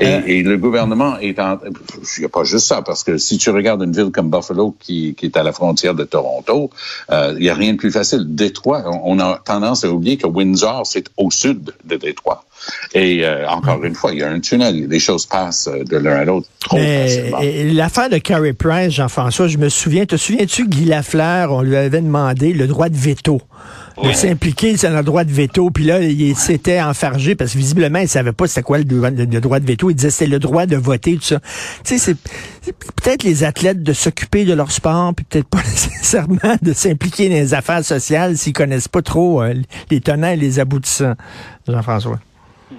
Et, 0.00 0.38
et 0.38 0.42
le 0.42 0.56
gouvernement 0.56 1.18
est 1.18 1.38
en... 1.38 1.58
Il 2.16 2.20
n'y 2.20 2.24
a 2.24 2.28
pas 2.28 2.44
juste 2.44 2.66
ça, 2.66 2.82
parce 2.82 3.04
que 3.04 3.16
si 3.18 3.38
tu 3.38 3.50
regardes 3.50 3.82
une 3.82 3.92
ville 3.92 4.10
comme 4.10 4.30
Buffalo, 4.30 4.74
qui, 4.80 5.14
qui 5.14 5.26
est 5.26 5.36
à 5.36 5.42
la 5.42 5.52
frontière 5.52 5.94
de 5.94 6.04
Toronto, 6.04 6.70
euh, 7.10 7.34
il 7.36 7.42
n'y 7.42 7.48
a 7.48 7.54
rien 7.54 7.72
de 7.72 7.78
plus 7.78 7.92
facile. 7.92 8.24
Détroit, 8.34 8.84
on, 9.04 9.18
a 9.20 9.40
tendance 9.44 9.84
à 9.84 9.90
oublier 9.90 10.16
que 10.16 10.26
Windsor, 10.26 10.86
c'est 10.86 11.04
au 11.16 11.30
sud 11.30 11.72
de 11.84 11.96
Détroit. 11.96 12.44
Et 12.94 13.24
euh, 13.24 13.46
encore 13.48 13.84
une 13.84 13.94
fois, 13.94 14.12
il 14.12 14.20
y 14.20 14.22
a 14.22 14.30
un 14.30 14.40
tunnel. 14.40 14.88
Les 14.88 14.98
choses 14.98 15.26
passent 15.26 15.68
euh, 15.68 15.84
de 15.84 15.96
l'un 15.96 16.16
à 16.16 16.24
l'autre 16.24 16.48
trop 16.60 16.78
facilement. 16.78 17.38
euh, 17.42 17.72
L'affaire 17.72 18.08
de 18.08 18.18
Carey 18.18 18.52
Price, 18.54 18.92
Jean-François, 18.92 19.48
je 19.48 19.58
me 19.58 19.68
souviens, 19.68 20.06
te 20.06 20.16
souviens-tu, 20.16 20.66
Guy 20.68 20.86
Lafleur, 20.86 21.52
on 21.52 21.62
lui 21.62 21.76
avait 21.76 22.00
demandé 22.00 22.52
le 22.52 22.66
droit 22.66 22.88
de 22.88 22.96
veto. 22.96 23.40
De 24.02 24.08
Oui. 24.08 24.14
s'impliquer, 24.14 24.76
c'est 24.76 24.88
un 24.88 25.02
droit 25.04 25.22
de 25.22 25.30
veto? 25.30 25.70
Puis 25.70 25.84
là, 25.84 26.00
il 26.00 26.34
s'était 26.34 26.80
enfargé 26.82 27.36
parce 27.36 27.52
que 27.52 27.58
visiblement, 27.58 28.00
il 28.00 28.08
savait 28.08 28.32
pas 28.32 28.48
c'était 28.48 28.62
quoi 28.62 28.78
le, 28.78 28.84
droit- 28.84 29.10
le- 29.10 29.24
le 29.24 29.40
droit 29.40 29.60
de 29.60 29.66
veto. 29.66 29.88
Il 29.88 29.94
disait 29.94 30.10
c'était 30.10 30.30
le 30.30 30.40
droit 30.40 30.66
de 30.66 30.74
voter, 30.76 31.14
tout 31.14 31.22
ça. 31.22 31.38
Tu 31.84 31.96
sais, 31.96 31.98
c'est 31.98 32.16
c'est 32.60 32.76
peut-être 32.76 33.22
les 33.22 33.44
athlètes 33.44 33.82
de 33.84 33.92
s'occuper 33.92 34.44
de 34.44 34.52
leur 34.54 34.72
sport, 34.72 35.14
puis 35.14 35.24
peut-être 35.24 35.48
pas 35.48 35.58
nécessairement 35.64 36.56
de 36.60 36.72
s'impliquer 36.72 37.28
dans 37.28 37.34
les 37.36 37.54
affaires 37.54 37.84
sociales 37.84 38.36
s'ils 38.36 38.52
connaissent 38.52 38.88
pas 38.88 39.02
trop 39.02 39.42
euh, 39.42 39.54
les 39.90 40.00
tenants 40.00 40.30
et 40.32 40.36
les 40.36 40.58
aboutissants. 40.58 41.14
Jean-François. 41.68 42.18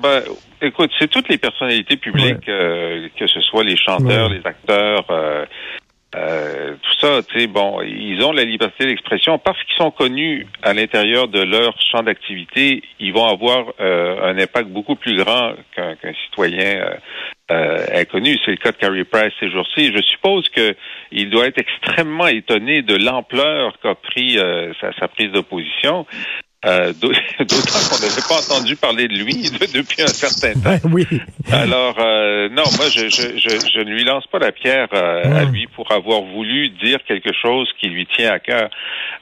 Ben, 0.03 0.21
écoute, 0.61 0.91
c'est 0.99 1.07
toutes 1.09 1.29
les 1.29 1.37
personnalités 1.37 1.95
publiques, 1.95 2.49
euh, 2.49 3.07
que 3.17 3.27
ce 3.27 3.39
soit 3.39 3.63
les 3.63 3.77
chanteurs, 3.77 4.29
Ouais. 4.29 4.39
les 4.39 4.45
acteurs, 4.45 5.05
euh, 5.09 5.45
euh, 6.15 6.75
tout 6.81 6.99
ça, 7.01 7.21
tu 7.23 7.39
sais, 7.39 7.47
bon, 7.47 7.81
ils 7.81 8.23
ont 8.23 8.31
la 8.31 8.43
liberté 8.43 8.85
d'expression 8.85 9.37
parce 9.37 9.61
qu'ils 9.63 9.75
sont 9.75 9.91
connus 9.91 10.47
à 10.61 10.73
l'intérieur 10.73 11.27
de 11.27 11.41
leur 11.41 11.75
champ 11.81 12.03
d'activité, 12.03 12.83
ils 12.99 13.11
vont 13.11 13.25
avoir 13.25 13.73
euh, 13.79 14.31
un 14.31 14.37
impact 14.37 14.69
beaucoup 14.69 14.95
plus 14.95 15.17
grand 15.17 15.53
qu'un 15.75 16.13
citoyen 16.25 16.81
euh, 16.81 16.95
euh, 17.51 17.85
inconnu. 17.93 18.37
C'est 18.45 18.51
le 18.51 18.57
cas 18.57 18.71
de 18.71 18.77
Carrie 18.77 19.03
Price 19.03 19.33
ces 19.39 19.51
jours-ci. 19.51 19.91
Je 19.93 20.01
suppose 20.01 20.47
que 20.49 20.75
il 21.11 21.29
doit 21.29 21.47
être 21.47 21.59
extrêmement 21.59 22.27
étonné 22.27 22.81
de 22.81 22.95
l'ampleur 22.95 23.77
qu'a 23.81 23.95
pris 23.95 24.37
euh, 24.37 24.73
sa, 24.79 24.93
sa 24.93 25.07
prise 25.07 25.31
d'opposition. 25.31 26.05
Euh, 26.65 26.93
D'autant 27.39 27.81
qu'on 27.89 28.01
n'avait 28.01 28.25
pas 28.27 28.41
entendu 28.41 28.75
parler 28.75 29.07
de 29.07 29.13
lui 29.13 29.33
depuis 29.73 30.01
un 30.01 30.07
certain 30.07 30.53
temps. 30.53 30.77
Ben 30.81 30.91
oui. 30.91 31.05
Alors, 31.51 31.95
euh, 31.99 32.49
non, 32.49 32.63
moi, 32.77 32.87
je, 32.89 33.07
je, 33.09 33.37
je, 33.37 33.49
je, 33.71 33.79
ne 33.79 33.91
lui 33.91 34.03
lance 34.03 34.25
pas 34.27 34.39
la 34.39 34.51
pierre 34.51 34.87
euh, 34.93 35.41
à 35.41 35.45
lui 35.45 35.67
pour 35.75 35.91
avoir 35.91 36.21
voulu 36.21 36.69
dire 36.69 36.99
quelque 37.07 37.31
chose 37.39 37.69
qui 37.79 37.89
lui 37.89 38.07
tient 38.07 38.31
à 38.31 38.39
cœur. 38.39 38.69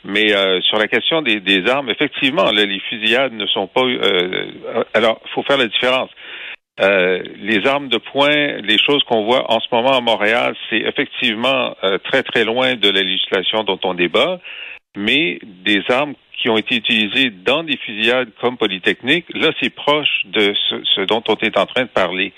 Mais 0.06 0.34
euh, 0.34 0.62
sur 0.62 0.78
la 0.78 0.88
question 0.88 1.22
des, 1.22 1.42
des 1.42 1.68
armes, 1.68 1.90
effectivement, 1.90 2.50
là, 2.52 2.66
les 2.66 2.80
fusillades 2.80 3.34
ne 3.34 3.46
sont 3.48 3.68
pas... 3.68 3.82
alors, 4.94 5.20
il 5.26 5.32
faut 5.34 5.44
faire 5.44 5.58
la 5.58 5.68
différence. 5.68 6.10
les 6.80 7.68
armes 7.68 7.90
de 7.90 7.98
poing, 7.98 8.62
les 8.64 8.78
choses 8.78 9.04
qu'on 9.04 9.26
voit 9.26 9.52
en 9.52 9.60
ce 9.60 9.68
moment 9.72 9.98
à 9.98 10.02
Montréal, 10.02 10.56
c'est 10.70 10.80
effectivement 10.80 11.76
très 12.06 12.24
très 12.24 12.46
loin 12.46 12.76
de 12.76 12.90
la 12.90 13.02
législation 13.02 13.64
dont 13.64 13.80
on 13.84 13.94
débat, 13.94 14.40
mais 14.96 15.40
des 15.44 15.82
armes 15.90 16.14
qui 16.44 16.50
ont 16.50 16.58
été 16.58 16.76
utilisés 16.76 17.30
dans 17.30 17.64
des 17.64 17.78
fusillades 17.78 18.30
comme 18.42 18.58
Polytechnique, 18.58 19.26
là, 19.34 19.52
c'est 19.62 19.70
proche 19.70 20.24
de 20.26 20.54
ce, 20.94 21.06
dont 21.06 21.24
on 21.30 21.36
est 21.36 21.58
en 21.58 21.66
train 21.66 21.84
de 21.84 21.88
parler. 21.88 22.34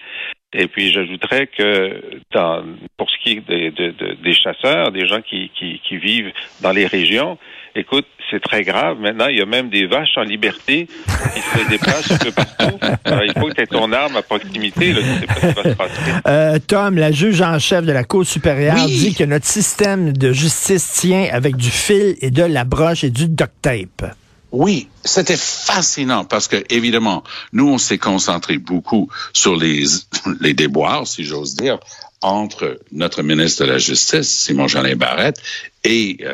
Et 0.58 0.68
puis, 0.68 0.92
j'ajouterais 0.92 1.48
que 1.48 2.02
dans, 2.34 2.64
pour 2.98 3.10
ce 3.10 3.16
qui 3.24 3.44
est 3.50 4.22
des 4.24 4.34
chasseurs, 4.34 4.92
des 4.92 5.08
gens 5.08 5.22
qui, 5.22 5.52
qui, 5.58 5.82
qui, 5.88 5.98
vivent 5.98 6.32
dans 6.62 6.72
les 6.72 6.88
régions, 6.88 7.38
écoute, 7.76 8.06
c'est 8.32 8.42
très 8.42 8.64
grave. 8.64 9.00
Maintenant, 9.00 9.28
il 9.28 9.38
y 9.38 9.42
a 9.42 9.46
même 9.46 9.70
des 9.70 9.86
vaches 9.86 10.18
en 10.18 10.24
liberté 10.24 10.88
qui 10.88 11.42
se 11.42 11.70
déplacent 11.70 12.12
un 12.12 12.18
peu 12.18 12.32
partout. 12.32 12.80
il 13.26 13.34
faut 13.38 13.48
que 13.48 13.54
tu 13.54 13.62
aies 13.62 13.68
ton 13.68 13.92
arme 13.92 14.16
à 14.16 14.22
proximité. 14.22 14.94
Là, 14.94 15.02
tu 15.02 15.20
sais 15.20 15.26
pas 15.26 15.34
ce 15.36 15.48
qui 15.48 15.54
va 15.54 15.64
se 15.64 15.76
passer. 15.76 16.02
Euh, 16.28 16.60
Tom, 16.66 16.98
la 16.98 17.12
juge 17.12 17.42
en 17.42 17.60
chef 17.60 17.86
de 17.86 17.92
la 17.92 18.06
Cour 18.06 18.26
supérieure, 18.26 18.76
dit 18.86 19.14
que 19.14 19.26
notre 19.26 19.46
système 19.46 20.14
de 20.14 20.32
justice 20.32 21.02
tient 21.02 21.28
avec 21.32 21.58
du 21.58 21.70
fil 21.70 22.16
et 22.22 22.32
de 22.32 22.44
la 22.44 22.64
broche 22.64 23.04
et 23.04 23.10
du 23.10 23.28
duct 23.28 23.52
tape. 23.62 24.16
Oui, 24.58 24.88
c'était 25.04 25.36
fascinant 25.36 26.24
parce 26.24 26.48
que 26.48 26.64
évidemment, 26.70 27.26
nous 27.52 27.68
on 27.68 27.78
s'est 27.78 27.98
concentré 27.98 28.58
beaucoup 28.58 29.10
sur 29.34 29.58
les 29.58 29.84
les 30.40 30.54
déboires, 30.54 31.06
si 31.06 31.26
j'ose 31.26 31.56
dire, 31.56 31.78
entre 32.22 32.80
notre 32.94 33.22
ministre 33.22 33.66
de 33.66 33.72
la 33.72 33.80
Justice, 33.80 34.30
Simon 34.30 34.70
Jean 34.70 34.84
Barrette, 34.96 35.42
et 35.84 36.20
euh, 36.22 36.34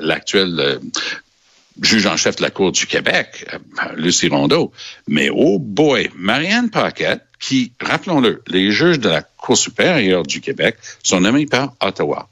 l'actuel 0.00 0.60
euh, 0.60 0.78
juge 1.80 2.04
en 2.04 2.18
chef 2.18 2.36
de 2.36 2.42
la 2.42 2.50
Cour 2.50 2.72
du 2.72 2.86
Québec, 2.86 3.46
euh, 3.54 3.58
Lucie 3.96 4.28
Rondeau. 4.28 4.70
Mais 5.08 5.30
oh 5.32 5.58
boy, 5.58 6.10
Marianne 6.14 6.68
Paquette, 6.68 7.22
qui, 7.40 7.72
rappelons-le, 7.80 8.42
les 8.48 8.70
juges 8.70 9.00
de 9.00 9.08
la 9.08 9.22
Cour 9.42 9.56
supérieure 9.56 10.22
du 10.22 10.40
Québec 10.40 10.76
sont 11.02 11.20
nommés 11.20 11.46
par 11.46 11.74
Ottawa. 11.82 12.28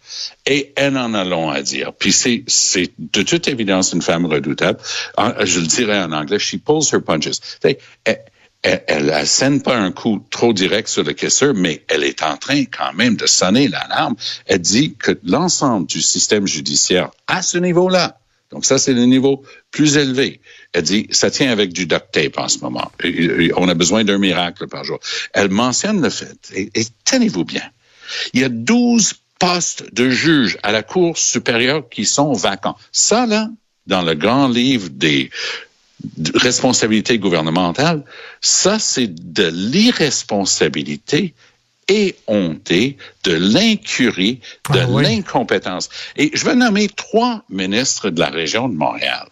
Et 0.47 0.73
elle 0.77 0.97
en 0.97 1.13
a 1.13 1.25
long 1.25 1.51
à 1.51 1.61
dire. 1.61 1.93
Puis 1.93 2.13
c'est, 2.13 2.45
c'est 2.47 2.93
de 2.99 3.23
toute 3.23 3.49
évidence 3.49 3.93
une 3.93 4.01
femme 4.01 4.27
redoutable. 4.27 4.79
Je 5.19 5.61
le 5.61 5.67
dirais 5.67 6.01
en 6.01 6.13
anglais, 6.13 6.39
she 6.39 6.57
pulls 6.57 6.89
her 6.93 7.03
punches. 7.03 7.41
Elle, 7.65 7.79
elle, 8.63 8.83
elle, 8.87 9.63
pas 9.63 9.77
un 9.77 9.91
coup 9.91 10.25
trop 10.31 10.53
direct 10.53 10.89
sur 10.89 11.03
le 11.03 11.13
caisseur, 11.13 11.53
mais 11.55 11.85
elle 11.89 12.05
est 12.05 12.23
en 12.23 12.37
train 12.37 12.65
quand 12.65 12.93
même 12.93 13.17
de 13.17 13.27
sonner 13.27 13.69
l'alarme. 13.69 14.15
Elle 14.47 14.61
dit 14.61 14.95
que 14.95 15.19
l'ensemble 15.25 15.87
du 15.87 16.01
système 16.01 16.47
judiciaire 16.47 17.11
à 17.27 17.43
ce 17.43 17.59
niveau-là, 17.59 18.19
donc 18.51 18.65
ça 18.65 18.79
c'est 18.79 18.95
le 18.95 19.05
niveau 19.05 19.43
plus 19.71 19.97
élevé, 19.97 20.41
elle 20.73 20.83
dit, 20.83 21.07
ça 21.11 21.31
tient 21.31 21.51
avec 21.51 21.73
du 21.73 21.87
duct 21.87 22.13
tape 22.13 22.39
en 22.39 22.49
ce 22.49 22.59
moment. 22.59 22.91
On 23.57 23.69
a 23.69 23.75
besoin 23.75 24.05
d'un 24.05 24.19
miracle 24.19 24.67
par 24.69 24.85
jour. 24.85 25.01
Elle 25.33 25.51
mentionne 25.51 26.03
le 26.03 26.11
fait, 26.11 26.39
et, 26.55 26.71
tenez-vous 27.05 27.45
bien, 27.45 27.63
il 28.33 28.41
y 28.41 28.45
a 28.45 28.49
12 28.49 29.15
postes 29.39 29.93
de 29.95 30.11
juges 30.11 30.59
à 30.63 30.71
la 30.71 30.83
Cour 30.83 31.17
supérieure 31.17 31.89
qui 31.89 32.05
sont 32.05 32.33
vacants. 32.33 32.77
Ça, 32.93 33.27
là, 33.27 33.49
dans 33.87 34.03
le 34.03 34.15
grand 34.15 34.49
livre 34.49 34.89
des 34.91 35.31
responsabilités 36.35 37.19
gouvernementales, 37.19 38.05
ça, 38.41 38.79
c'est 38.79 39.09
de 39.09 39.47
l'irresponsabilité 39.47 41.35
et 41.91 42.17
honté, 42.29 42.97
de 43.25 43.33
l'incurie, 43.33 44.41
de 44.73 44.79
ah 44.79 45.03
l'incompétence. 45.03 45.91
Et 46.17 46.31
je 46.33 46.45
vais 46.45 46.55
nommer 46.55 46.89
trois 46.89 47.43
ministres 47.51 48.11
de 48.11 48.21
la 48.21 48.31
région 48.31 48.69
de 48.69 48.77
Montréal. 48.77 49.27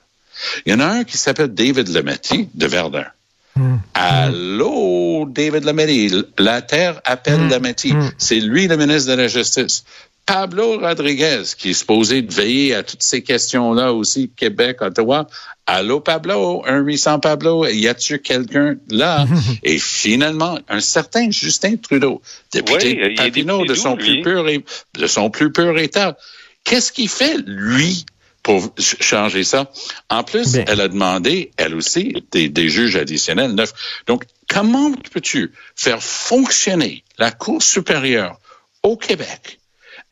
Il 0.67 0.73
y 0.73 0.75
en 0.75 0.81
a 0.81 0.87
un 0.87 1.05
qui 1.05 1.17
s'appelle 1.17 1.55
David 1.55 1.89
Lemetti 1.89 2.49
de 2.53 2.67
Verdun. 2.67 3.07
Hmm. 3.55 3.77
Allô, 3.95 5.27
David 5.29 5.65
Lemetti. 5.65 6.25
La 6.39 6.61
terre 6.61 7.01
appelle 7.05 7.41
mmh. 7.41 7.51
Lemetti. 7.51 7.93
Hmm. 7.93 8.11
C'est 8.19 8.41
lui 8.41 8.67
le 8.67 8.77
ministre 8.77 9.11
de 9.11 9.17
la 9.17 9.29
Justice. 9.29 9.85
Pablo 10.29 10.79
Rodriguez, 10.79 11.43
qui 11.57 11.71
est 11.71 11.73
supposé 11.73 12.21
veiller 12.21 12.75
à 12.75 12.83
toutes 12.83 13.03
ces 13.03 13.23
questions-là 13.23 13.95
aussi, 13.95 14.31
Québec, 14.37 14.83
Ottawa. 14.83 15.27
Allô, 15.65 16.01
Pablo, 16.01 16.63
un 16.67 16.81
800 16.81 17.21
Pablo, 17.21 17.67
y 17.67 17.89
a-t-il 17.89 18.21
quelqu'un 18.21 18.77
là? 18.91 19.25
et 19.63 19.79
finalement, 19.79 20.59
un 20.69 20.81
certain 20.81 21.31
Justin 21.31 21.77
Trudeau, 21.77 22.21
député 22.53 22.95
de 22.95 23.17
Papineau, 23.17 23.65
de 23.65 23.73
son, 23.73 23.97
plus 23.97 24.21
pur, 24.21 24.45
de 24.45 25.07
son 25.07 25.31
plus 25.31 25.51
pur 25.51 25.79
état. 25.79 26.19
Qu'est-ce 26.63 26.93
qu'il 26.93 27.09
fait, 27.09 27.39
lui, 27.47 28.05
pour 28.43 28.75
changer 28.77 29.45
ça? 29.45 29.73
En 30.11 30.25
plus, 30.25 30.53
ben. 30.53 30.65
elle 30.69 30.83
a 30.83 30.89
demandé, 30.89 31.53
elle 31.57 31.75
aussi, 31.75 32.13
des, 32.33 32.69
juges 32.69 32.97
additionnels 32.97 33.55
neuf. 33.55 33.73
Donc, 34.07 34.25
comment 34.47 34.93
peux-tu 35.11 35.53
faire 35.75 36.03
fonctionner 36.03 37.03
la 37.17 37.31
Cour 37.31 37.63
supérieure 37.63 38.39
au 38.83 38.99
Québec 38.99 39.58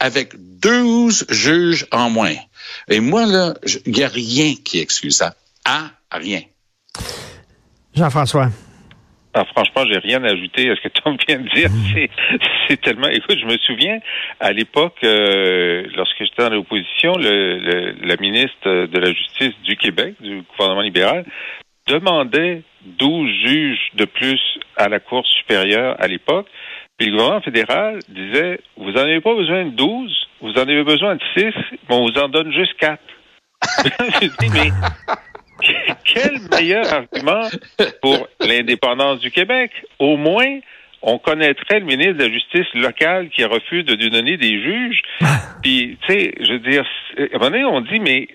avec 0.00 0.34
12 0.60 1.26
juges 1.30 1.86
en 1.92 2.10
moins? 2.10 2.34
Et 2.88 3.00
moi, 3.00 3.26
là, 3.26 3.54
il 3.86 3.92
n'y 3.92 4.04
a 4.04 4.08
rien 4.08 4.54
qui 4.64 4.80
excuse 4.80 5.16
ça. 5.16 5.34
À 5.64 5.90
rien. 6.12 6.42
Jean-François. 7.94 8.50
Ah, 9.38 9.44
franchement, 9.54 9.84
j'ai 9.86 9.98
rien 9.98 10.24
à 10.24 10.28
ajouter 10.28 10.70
à 10.70 10.76
ce 10.76 10.80
que 10.80 10.88
Tom 10.88 11.18
vient 11.28 11.38
de 11.38 11.48
dire. 11.48 11.68
C'est 12.68 12.80
tellement. 12.80 13.08
Écoute, 13.08 13.36
je 13.38 13.44
me 13.44 13.58
souviens 13.58 13.98
à 14.40 14.52
l'époque, 14.52 14.96
euh, 15.04 15.84
lorsque 15.94 16.16
j'étais 16.20 16.42
dans 16.42 16.54
l'opposition, 16.54 17.12
le, 17.18 17.92
la 18.02 18.16
ministre 18.16 18.86
de 18.86 18.98
la 18.98 19.12
Justice 19.12 19.52
du 19.62 19.76
Québec, 19.76 20.14
du 20.20 20.42
gouvernement 20.42 20.80
libéral, 20.80 21.26
demandait 21.86 22.62
12 22.86 23.30
juges 23.44 23.90
de 23.94 24.06
plus 24.06 24.40
à 24.76 24.88
la 24.88 25.00
Cour 25.00 25.26
supérieure 25.26 25.96
à 25.98 26.06
l'époque. 26.06 26.46
Puis 26.98 27.08
le 27.08 27.12
gouvernement 27.12 27.40
fédéral 27.42 27.98
disait 28.08 28.60
Vous 28.76 28.92
n'en 28.92 29.02
avez 29.02 29.20
pas 29.20 29.34
besoin 29.34 29.66
de 29.66 29.70
12, 29.70 30.26
vous 30.40 30.52
en 30.52 30.62
avez 30.62 30.84
besoin 30.84 31.16
de 31.16 31.22
6, 31.36 31.44
mais 31.44 31.94
on 31.94 32.06
vous 32.06 32.18
en 32.18 32.28
donne 32.28 32.52
juste 32.52 32.74
4. 32.78 32.98
je 34.22 34.26
dis, 34.26 34.50
mais 34.52 34.70
quel 36.04 36.38
meilleur 36.50 36.92
argument 36.92 37.48
pour 38.02 38.28
l'indépendance 38.40 39.20
du 39.20 39.30
Québec? 39.30 39.70
Au 39.98 40.16
moins, 40.16 40.60
on 41.02 41.18
connaîtrait 41.18 41.80
le 41.80 41.86
ministre 41.86 42.14
de 42.14 42.24
la 42.24 42.32
Justice 42.32 42.74
locale 42.74 43.28
qui 43.30 43.44
refuse 43.44 43.84
de 43.84 43.94
lui 43.94 44.10
donner 44.10 44.36
des 44.36 44.62
juges. 44.62 45.02
Puis, 45.62 45.98
tu 46.06 46.12
sais, 46.12 46.34
je 46.40 46.52
veux 46.52 46.58
dire, 46.58 46.84
à 47.18 47.22
un 47.22 47.38
moment 47.38 47.50
donné, 47.50 47.64
on 47.64 47.80
dit, 47.80 48.00
mais 48.00 48.28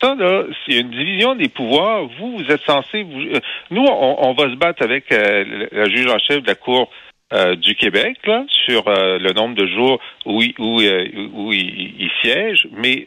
ça, 0.00 0.14
là, 0.14 0.44
c'est 0.66 0.78
une 0.78 0.90
division 0.90 1.34
des 1.34 1.48
pouvoirs. 1.48 2.06
Vous, 2.18 2.38
vous 2.38 2.50
êtes 2.50 2.62
censé... 2.62 3.02
Vous, 3.02 3.20
euh, 3.20 3.40
nous, 3.70 3.84
on, 3.84 4.32
va 4.34 4.50
se 4.50 4.56
battre 4.56 4.82
avec 4.82 5.10
euh, 5.12 5.66
la 5.72 5.88
juge 5.88 6.06
en 6.06 6.18
chef 6.18 6.42
de 6.42 6.46
la 6.46 6.54
Cour 6.54 6.90
euh, 7.32 7.56
du 7.56 7.74
Québec 7.74 8.18
là, 8.24 8.44
sur 8.66 8.84
le 8.86 9.32
nombre 9.32 9.54
de 9.54 9.66
jours 9.66 9.98
où, 10.26 10.42
où, 10.58 10.76
où 10.78 11.52
il, 11.52 11.94
il, 11.98 12.10
siège, 12.22 12.68
mais 12.72 13.06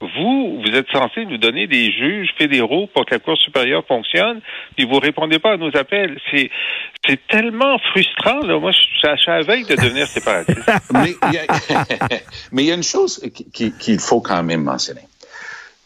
vous, 0.00 0.60
vous 0.60 0.76
êtes 0.76 0.88
censé 0.92 1.24
nous 1.24 1.38
donner 1.38 1.66
des 1.66 1.90
juges 1.90 2.28
fédéraux 2.36 2.86
pour 2.94 3.06
que 3.06 3.14
la 3.14 3.18
Cour 3.18 3.38
supérieure 3.38 3.82
fonctionne, 3.86 4.40
puis 4.76 4.84
vous 4.84 4.98
répondez 4.98 5.38
pas 5.38 5.52
à 5.52 5.56
nos 5.56 5.74
appels. 5.74 6.18
C'est, 6.30 6.50
c'est 7.06 7.26
tellement 7.28 7.78
frustrant, 7.78 8.40
là. 8.40 8.58
Moi, 8.58 8.72
je 8.72 9.16
suis 9.16 9.30
à 9.30 9.40
veille 9.40 9.64
de 9.64 9.74
devenir 9.74 10.06
séparatiste. 10.06 10.60
mais 12.52 12.62
il 12.62 12.66
y 12.66 12.72
a 12.72 12.74
une 12.74 12.82
chose 12.82 13.22
qu'il 13.52 13.98
faut 13.98 14.20
quand 14.20 14.42
même 14.42 14.64
mentionner. 14.64 15.02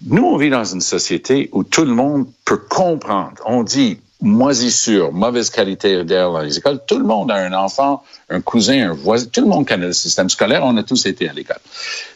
Nous, 0.07 0.25
on 0.25 0.37
vit 0.37 0.51
dans 0.51 0.65
une 0.65 0.81
société 0.81 1.49
où 1.53 1.63
tout 1.63 1.85
le 1.85 1.93
monde 1.93 2.27
peut 2.45 2.61
comprendre. 2.69 3.41
On 3.47 3.63
dit 3.63 4.01
moisissure, 4.21 5.13
mauvaise 5.13 5.51
qualité 5.51 6.05
d'air 6.05 6.31
dans 6.31 6.41
les 6.41 6.59
écoles. 6.59 6.81
Tout 6.87 6.99
le 6.99 7.05
monde 7.05 7.31
a 7.31 7.37
un 7.37 7.53
enfant, 7.53 8.03
un 8.29 8.41
cousin, 8.41 8.91
un 8.91 8.93
voisin. 8.93 9.27
Tout 9.33 9.41
le 9.41 9.47
monde 9.47 9.67
connaît 9.67 9.87
le 9.87 9.93
système 9.93 10.29
scolaire. 10.29 10.63
On 10.65 10.77
a 10.77 10.83
tous 10.83 11.07
été 11.07 11.29
à 11.29 11.33
l'école. 11.33 11.61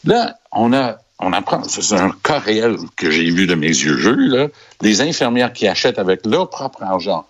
Là, 0.04 0.36
on 0.52 0.72
a 0.72 0.98
on 1.20 1.32
apprend, 1.32 1.62
c'est 1.62 1.94
un 1.94 2.10
cas 2.22 2.40
réel 2.40 2.76
que 2.96 3.10
j'ai 3.10 3.30
vu 3.30 3.46
de 3.46 3.54
mes 3.54 3.68
yeux 3.68 3.96
jeux, 3.96 4.16
là, 4.16 4.48
des 4.80 5.00
infirmières 5.00 5.52
qui 5.52 5.68
achètent 5.68 6.00
avec 6.00 6.26
leur 6.26 6.50
propre 6.50 6.82
argent 6.82 7.24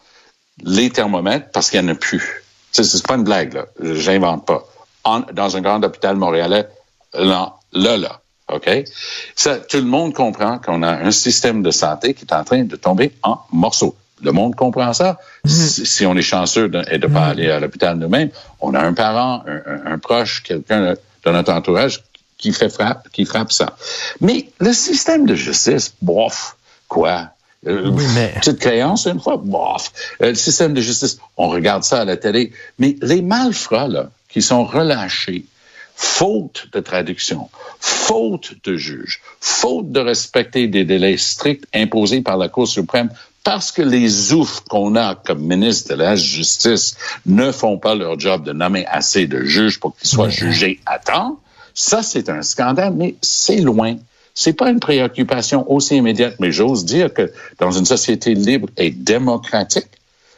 les 0.62 0.90
thermomètres 0.90 1.50
parce 1.52 1.70
qu'il 1.70 1.80
n'y 1.82 1.90
en 1.90 1.92
a 1.92 1.94
plus. 1.94 2.42
C'est 2.72 3.06
pas 3.06 3.14
une 3.14 3.24
blague, 3.24 3.54
là. 3.54 3.66
J'invente 3.80 4.46
pas. 4.46 4.64
dans 5.32 5.56
un 5.56 5.60
grand 5.60 5.84
hôpital 5.84 6.16
montréalais, 6.16 6.66
là, 7.12 7.56
là, 7.72 7.96
là. 7.96 8.20
OK? 8.52 8.68
Ça, 9.36 9.58
tout 9.58 9.76
le 9.76 9.84
monde 9.84 10.12
comprend 10.12 10.58
qu'on 10.58 10.82
a 10.82 10.90
un 10.90 11.10
système 11.10 11.62
de 11.62 11.70
santé 11.70 12.14
qui 12.14 12.24
est 12.24 12.32
en 12.34 12.44
train 12.44 12.64
de 12.64 12.76
tomber 12.76 13.12
en 13.22 13.38
morceaux. 13.52 13.96
Le 14.22 14.32
monde 14.32 14.54
comprend 14.54 14.92
ça. 14.92 15.18
Mm-hmm. 15.46 15.84
Si, 15.84 16.06
on 16.06 16.16
est 16.16 16.22
chanceux 16.22 16.68
de 16.68 16.78
ne 16.78 16.84
pas 16.84 17.08
mm-hmm. 17.08 17.30
aller 17.30 17.50
à 17.50 17.60
l'hôpital 17.60 17.96
nous-mêmes, 17.96 18.30
on 18.60 18.74
a 18.74 18.80
un 18.80 18.92
parent, 18.92 19.44
un, 19.46 19.92
un 19.92 19.98
proche, 19.98 20.42
quelqu'un 20.42 20.94
de 21.24 21.30
notre 21.30 21.52
entourage 21.52 22.02
qui 22.38 22.52
fait 22.52 22.68
frappe, 22.68 23.08
qui 23.10 23.24
frappe 23.24 23.52
ça. 23.52 23.76
Mais 24.20 24.48
le 24.58 24.72
système 24.72 25.26
de 25.26 25.34
justice, 25.34 25.94
bof, 26.02 26.56
quoi? 26.88 27.30
Euh, 27.66 27.88
Oui, 27.90 28.04
mais- 28.14 28.34
Petite 28.40 28.58
créance, 28.58 29.06
une 29.06 29.20
fois, 29.20 29.36
bof. 29.42 29.92
Euh, 30.22 30.28
le 30.28 30.34
système 30.34 30.74
de 30.74 30.80
justice, 30.80 31.18
on 31.36 31.48
regarde 31.48 31.84
ça 31.84 32.00
à 32.02 32.04
la 32.04 32.16
télé. 32.16 32.52
Mais 32.78 32.96
les 33.00 33.22
malfrats, 33.22 33.88
là, 33.88 34.10
qui 34.28 34.42
sont 34.42 34.64
relâchés, 34.64 35.46
faute 35.96 36.66
de 36.72 36.80
traduction, 36.80 37.48
faute 37.80 38.54
de 38.64 38.76
juge, 38.76 39.20
faute 39.40 39.92
de 39.92 40.00
respecter 40.00 40.66
des 40.66 40.84
délais 40.84 41.16
stricts 41.16 41.66
imposés 41.72 42.20
par 42.20 42.36
la 42.36 42.48
Cour 42.48 42.66
suprême, 42.66 43.10
parce 43.44 43.70
que 43.70 43.82
les 43.82 44.32
oufs 44.32 44.60
qu'on 44.68 44.96
a 44.96 45.14
comme 45.14 45.40
ministre 45.40 45.90
de 45.90 45.98
la 45.98 46.16
Justice 46.16 46.96
ne 47.26 47.52
font 47.52 47.78
pas 47.78 47.94
leur 47.94 48.18
job 48.18 48.42
de 48.42 48.52
nommer 48.52 48.86
assez 48.86 49.26
de 49.26 49.44
juges 49.44 49.78
pour 49.78 49.94
qu'ils 49.96 50.08
soient 50.08 50.30
jugés 50.30 50.80
à 50.86 50.98
temps, 50.98 51.38
ça, 51.74 52.02
c'est 52.02 52.28
un 52.28 52.42
scandale, 52.42 52.94
mais 52.96 53.16
c'est 53.20 53.60
loin. 53.60 53.96
C'est 54.32 54.54
pas 54.54 54.70
une 54.70 54.80
préoccupation 54.80 55.70
aussi 55.70 55.96
immédiate, 55.96 56.36
mais 56.40 56.50
j'ose 56.50 56.84
dire 56.84 57.12
que 57.12 57.30
dans 57.60 57.70
une 57.70 57.84
société 57.84 58.34
libre 58.34 58.68
et 58.76 58.90
démocratique, 58.90 59.86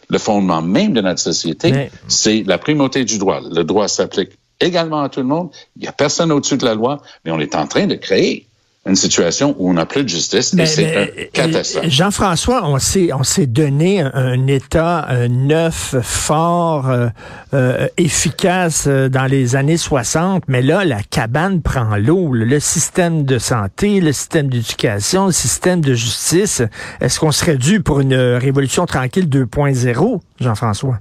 le 0.08 0.18
fondement 0.18 0.62
même 0.62 0.92
de 0.92 1.00
notre 1.00 1.20
société, 1.20 1.72
Mais- 1.72 1.90
c'est 2.08 2.42
la 2.46 2.58
primauté 2.58 3.04
du 3.04 3.18
droit. 3.18 3.40
Le 3.40 3.64
droit 3.64 3.88
s'applique 3.88 4.32
également 4.60 5.02
à 5.02 5.08
tout 5.08 5.20
le 5.20 5.26
monde. 5.26 5.50
Il 5.76 5.82
n'y 5.82 5.88
a 5.88 5.92
personne 5.92 6.32
au-dessus 6.32 6.56
de 6.56 6.64
la 6.64 6.74
loi, 6.74 7.00
mais 7.24 7.30
on 7.30 7.38
est 7.38 7.54
en 7.54 7.66
train 7.66 7.86
de 7.86 7.94
créer 7.94 8.46
une 8.86 8.94
situation 8.96 9.54
où 9.58 9.70
on 9.70 9.74
n'a 9.74 9.84
plus 9.86 10.04
de 10.04 10.08
justice 10.08 10.52
et 10.52 10.56
Mais- 10.56 10.66
c'est 10.66 10.84
mais, 10.84 10.96
un 10.96 11.24
catastrophe. 11.32 11.84
euh, 11.84 11.88
Jean-François, 11.90 12.62
on 12.68 12.78
s'est 12.78 13.12
on 13.12 13.22
s'est 13.24 13.46
donné 13.46 14.00
un, 14.00 14.12
un 14.14 14.46
État 14.46 15.08
euh, 15.10 15.28
neuf, 15.28 15.96
fort, 16.02 16.88
euh, 16.88 17.08
euh, 17.54 17.88
efficace 17.96 18.86
euh, 18.86 19.08
dans 19.08 19.24
les 19.26 19.56
années 19.56 19.76
60, 19.76 20.44
mais 20.48 20.62
là, 20.62 20.84
la 20.84 21.02
cabane 21.02 21.62
prend 21.62 21.96
l'eau. 21.96 22.32
Le, 22.32 22.44
le 22.44 22.60
système 22.60 23.24
de 23.24 23.38
santé, 23.38 24.00
le 24.00 24.12
système 24.12 24.48
d'éducation, 24.48 25.26
le 25.26 25.32
système 25.32 25.80
de 25.80 25.94
justice. 25.94 26.62
Est-ce 27.00 27.18
qu'on 27.20 27.32
serait 27.32 27.56
dû 27.58 27.82
pour 27.82 28.00
une 28.00 28.14
révolution 28.14 28.86
tranquille 28.86 29.28
2.0, 29.28 30.20
Jean-François? 30.40 30.98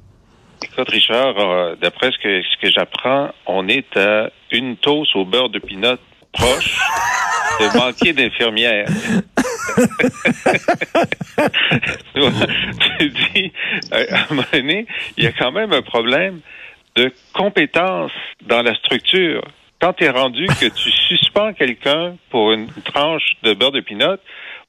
Écoute, 0.64 0.90
Richard, 0.90 1.36
euh, 1.38 1.76
d'après 1.82 2.12
ce 2.12 2.18
que, 2.18 2.42
ce 2.42 2.62
que 2.62 2.72
j'apprends, 2.74 3.30
on 3.46 3.68
est 3.68 3.96
à 3.98 4.30
une 4.52 4.76
toast 4.78 5.16
au 5.16 5.26
beurre 5.26 5.50
de 5.50 5.60
pinot 5.60 5.98
proche 6.36 6.78
de 7.60 7.78
manquer 7.78 8.14
d'infirmières. 8.14 8.88
tu 12.98 13.10
dis, 13.10 13.52
à 13.92 14.58
il 15.18 15.24
y 15.24 15.28
a 15.28 15.32
quand 15.32 15.52
même 15.52 15.74
un 15.74 15.82
problème 15.82 16.42
de 16.96 17.12
compétence 17.34 18.12
dans 18.46 18.62
la 18.62 18.74
structure. 18.76 19.42
Quand 19.82 19.94
tu 19.94 20.08
rendu 20.10 20.48
que 20.48 20.68
tu 20.68 20.92
suspends 20.92 21.54
quelqu'un 21.54 22.16
pour 22.30 22.54
une 22.54 22.68
tranche 22.86 23.36
de 23.44 23.54
beurre 23.54 23.74
de 23.74 23.82
pinot, 23.82 24.18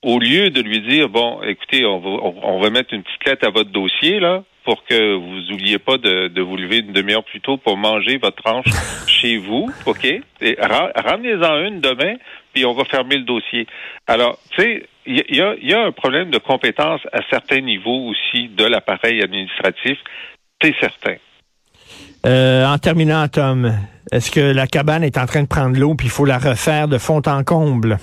au 0.02 0.18
lieu 0.18 0.50
de 0.50 0.60
lui 0.60 0.80
dire, 0.80 1.08
bon, 1.08 1.40
écoutez, 1.42 1.86
on 1.86 1.98
va, 1.98 2.10
on 2.42 2.60
va 2.60 2.70
mettre 2.70 2.92
une 2.92 3.02
petite 3.02 3.24
lettre 3.24 3.46
à 3.46 3.50
votre 3.50 3.70
dossier, 3.70 4.20
là, 4.20 4.42
pour 4.66 4.84
que 4.84 5.14
vous 5.14 5.52
oubliez 5.54 5.78
pas 5.78 5.96
de, 5.96 6.28
de 6.28 6.42
vous 6.42 6.56
lever 6.58 6.78
une 6.80 6.92
demi-heure 6.92 7.24
plus 7.24 7.40
tôt 7.40 7.56
pour 7.56 7.78
manger 7.78 8.18
votre 8.18 8.42
tranche 8.42 8.66
chez 9.06 9.38
vous, 9.38 9.70
OK? 9.86 10.04
Et 10.04 10.56
ra- 10.60 10.90
ramenez-en 10.94 11.60
une 11.68 11.80
demain, 11.80 12.16
puis 12.52 12.66
on 12.66 12.74
va 12.74 12.84
fermer 12.84 13.16
le 13.16 13.22
dossier. 13.24 13.66
Alors, 14.06 14.38
tu 14.50 14.60
sais, 14.62 14.86
il 15.06 15.16
y, 15.34 15.40
a- 15.40 15.54
il 15.62 15.68
y 15.70 15.72
a 15.72 15.82
un 15.84 15.92
problème 15.92 16.30
de 16.30 16.38
compétence 16.38 17.00
à 17.12 17.20
certains 17.30 17.60
niveaux 17.60 18.10
aussi 18.10 18.48
de 18.48 18.64
l'appareil 18.64 19.22
administratif, 19.22 19.96
c'est 20.60 20.74
certain. 20.80 21.14
Euh, 22.26 22.66
en 22.66 22.76
terminant, 22.78 23.28
Tom, 23.28 23.72
est-ce 24.10 24.30
que 24.32 24.40
la 24.40 24.66
cabane 24.66 25.04
est 25.04 25.16
en 25.16 25.26
train 25.26 25.42
de 25.42 25.48
prendre 25.48 25.78
l'eau 25.78 25.94
puis 25.94 26.08
il 26.08 26.10
faut 26.10 26.24
la 26.24 26.38
refaire 26.38 26.88
de 26.88 26.98
fond 26.98 27.22
en 27.26 27.44
comble? 27.44 27.98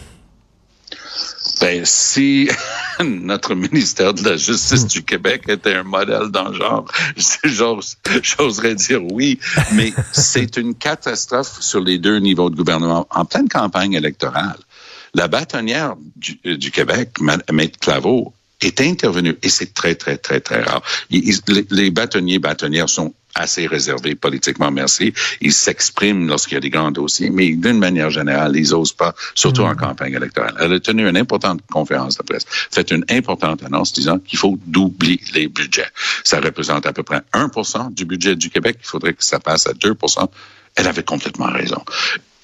Ben, 1.64 1.86
si 1.86 2.50
notre 3.04 3.56
ministère 3.56 4.14
de 4.14 4.24
la. 4.24 4.36
Justice 4.38 4.86
du 4.88 5.04
Québec 5.04 5.44
était 5.48 5.74
un 5.76 5.84
modèle 5.84 6.28
dans 6.30 6.50
le 6.50 6.56
genre, 6.58 6.86
j'ose- 7.46 7.96
j'oserais 8.22 8.76
dire 8.76 9.02
oui, 9.12 9.40
mais 9.72 9.94
c'est 10.12 10.58
une 10.58 10.76
catastrophe 10.76 11.62
sur 11.62 11.80
les 11.80 11.98
deux 12.00 12.18
niveaux 12.20 12.50
de 12.50 12.56
gouvernement. 12.58 13.08
En 13.12 13.24
pleine 13.24 13.48
campagne 13.48 13.94
électorale, 13.94 14.58
la 15.14 15.28
bâtonnière 15.30 15.96
du, 16.18 16.40
euh, 16.46 16.58
Québec, 16.72 17.12
Ma- 17.22 17.38
Maître 17.52 17.80
Claveau, 17.80 18.34
est 18.62 18.82
intervenue, 18.82 19.38
et 19.42 19.50
c'est 19.50 19.74
très, 19.74 19.96
très, 19.96 20.18
très, 20.18 20.40
très 20.42 20.62
rare. 20.62 20.82
Les, 21.10 21.24
les 21.70 21.92
bâtonniers, 21.92 22.40
bâtonnières 22.40 22.90
sont 22.90 23.14
assez 23.36 23.68
réservés 23.68 24.16
politiquement, 24.16 24.72
merci. 24.72 25.14
Ils 25.42 25.54
s'expriment 25.54 26.28
lorsqu'il 26.28 26.56
y 26.56 26.58
a 26.58 26.62
des 26.62 26.70
grands 26.70 26.92
dossiers, 26.92 27.30
mais 27.30 27.52
d'une 27.52 27.80
manière 27.80 28.10
générale, 28.10 28.56
ils 28.56 28.74
osent 28.74 28.94
pas, 28.94 29.14
surtout 29.36 29.64
en 29.64 29.76
campagne 29.76 30.14
électorale. 30.14 30.56
Elle 30.60 30.74
a 30.74 30.80
tenu 30.80 31.08
une 31.08 31.18
importante 31.18 31.62
conférence 31.72 32.18
de 32.18 32.24
presse, 32.24 32.46
fait 32.48 32.92
une 32.92 33.06
importante 33.10 33.64
annonce 33.64 33.94
disant 33.94 34.20
qu'il 34.20 34.40
faut 34.40 34.58
doubler 34.66 35.20
les 35.34 35.48
budgets. 35.48 35.90
Ça 36.24 36.40
représente 36.40 36.86
à 36.86 36.94
peu 36.94 37.04
près 37.04 37.22
1 37.34 37.50
du 37.92 38.06
budget 38.06 38.36
du 38.36 38.50
Québec. 38.50 38.78
Il 38.82 38.88
faudrait 38.88 39.14
que 39.14 39.24
ça 39.24 39.40
passe 39.40 39.68
à 39.68 39.74
2 39.74 39.96
Elle 40.76 40.88
avait 40.88 41.04
complètement 41.04 41.48
raison. 41.52 41.84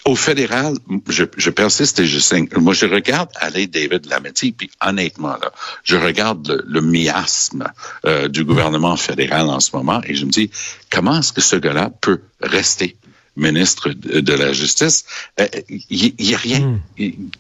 Au 0.10 0.15
fédéral, 0.15 0.74
je, 1.08 1.50
persiste 1.52 2.00
et 2.00 2.08
je 2.08 2.17
signe. 2.17 2.48
Moi, 2.56 2.74
je 2.74 2.88
regarde 2.88 3.30
aller 3.36 3.67
David 3.67 4.08
Lametti, 4.08 4.54
puis 4.54 4.72
honnêtement, 4.84 5.38
là, 5.39 5.52
je 5.84 5.98
regarde 5.98 6.48
le, 6.48 6.63
le 6.65 6.82
miasme 6.82 7.67
euh, 8.06 8.28
du 8.28 8.43
gouvernement 8.43 8.95
fédéral 8.95 9.48
en 9.50 9.60
ce 9.60 9.76
moment 9.76 10.02
et 10.08 10.15
je 10.15 10.26
me 10.26 10.32
dis, 10.32 10.50
comment 10.89 11.19
est-ce 11.19 11.32
que 11.32 11.41
ce 11.41 11.58
gars-là 11.58 11.91
peut 12.02 12.22
rester 12.41 12.98
ministre 13.36 13.89
de, 13.89 14.34
la 14.34 14.54
Justice? 14.54 15.06
Euh, 15.39 15.48
Il 15.89 16.13
n'y 16.20 16.36
a 16.36 16.38
rien 16.38 16.80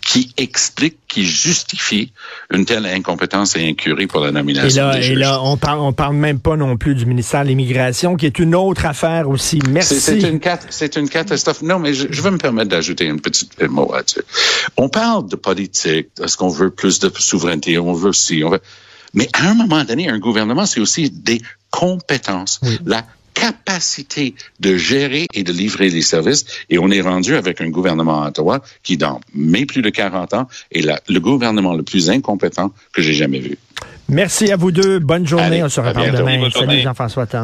qui 0.01 0.33
explique, 0.37 0.97
qui 1.07 1.25
justifie 1.25 2.11
une 2.51 2.65
telle 2.65 2.85
incompétence 2.85 3.55
et 3.55 3.67
incurie 3.67 4.07
pour 4.07 4.21
la 4.21 4.29
Et 4.29 4.31
nomination 4.31 4.87
là, 4.87 4.93
des 4.93 4.99
et 4.99 5.03
juges. 5.03 5.17
là 5.19 5.41
on 5.43 5.57
parle, 5.57 5.79
on 5.79 5.93
parle 5.93 6.15
même 6.15 6.39
pas 6.39 6.55
non 6.55 6.77
plus 6.77 6.95
du 6.95 7.05
ministère 7.05 7.43
de 7.43 7.49
l'Immigration, 7.49 8.15
qui 8.15 8.25
est 8.25 8.39
une 8.39 8.55
autre 8.55 8.85
affaire 8.85 9.29
aussi. 9.29 9.59
Merci. 9.69 9.99
C'est 9.99 10.19
une, 10.19 10.39
c'est 10.69 10.95
une 10.95 11.09
catastrophe. 11.09 11.61
Non, 11.61 11.79
mais 11.79 11.93
je, 11.93 12.07
je 12.09 12.21
vais 12.21 12.31
me 12.31 12.37
permettre 12.37 12.69
d'ajouter 12.69 13.05
une 13.05 13.21
petite 13.21 13.61
mot 13.69 13.91
là-dessus. 13.93 14.21
On 14.77 14.89
parle 14.89 15.27
de 15.27 15.35
politique, 15.35 16.07
est-ce 16.23 16.37
qu'on 16.37 16.49
veut 16.49 16.69
plus 16.69 16.99
de 16.99 17.11
souveraineté, 17.17 17.77
on 17.77 17.93
veut 17.93 18.13
ci, 18.13 18.43
on 18.43 18.49
veut... 18.49 18.61
Mais 19.13 19.27
à 19.33 19.49
un 19.49 19.55
moment 19.55 19.83
donné, 19.83 20.07
un 20.07 20.19
gouvernement, 20.19 20.65
c'est 20.65 20.79
aussi 20.79 21.09
des 21.09 21.41
compétences. 21.71 22.59
La 22.85 23.05
capacité 23.39 24.35
de 24.59 24.75
gérer 24.77 25.27
et 25.33 25.43
de 25.43 25.51
livrer 25.51 25.89
les 25.89 26.01
services. 26.01 26.45
Et 26.69 26.77
on 26.79 26.89
est 26.91 27.01
rendu 27.01 27.35
avec 27.35 27.61
un 27.61 27.69
gouvernement 27.69 28.23
à 28.23 28.27
Ottawa 28.29 28.61
qui, 28.83 28.97
dans 28.97 29.19
mes 29.33 29.65
plus 29.65 29.81
de 29.81 29.89
40 29.89 30.33
ans, 30.33 30.47
est 30.71 30.81
la- 30.81 30.99
le 31.07 31.19
gouvernement 31.19 31.73
le 31.73 31.83
plus 31.83 32.09
incompétent 32.09 32.71
que 32.93 33.01
j'ai 33.01 33.13
jamais 33.13 33.39
vu. 33.39 33.57
Merci 34.09 34.51
à 34.51 34.55
vous 34.55 34.71
deux. 34.71 34.99
Bonne 34.99 35.27
journée. 35.27 35.45
Allez, 35.45 35.63
on 35.63 35.69
se 35.69 35.79
reparle 35.79 36.11
demain. 36.11 36.49
Salut. 36.51 36.81
Jean-François. 36.81 37.25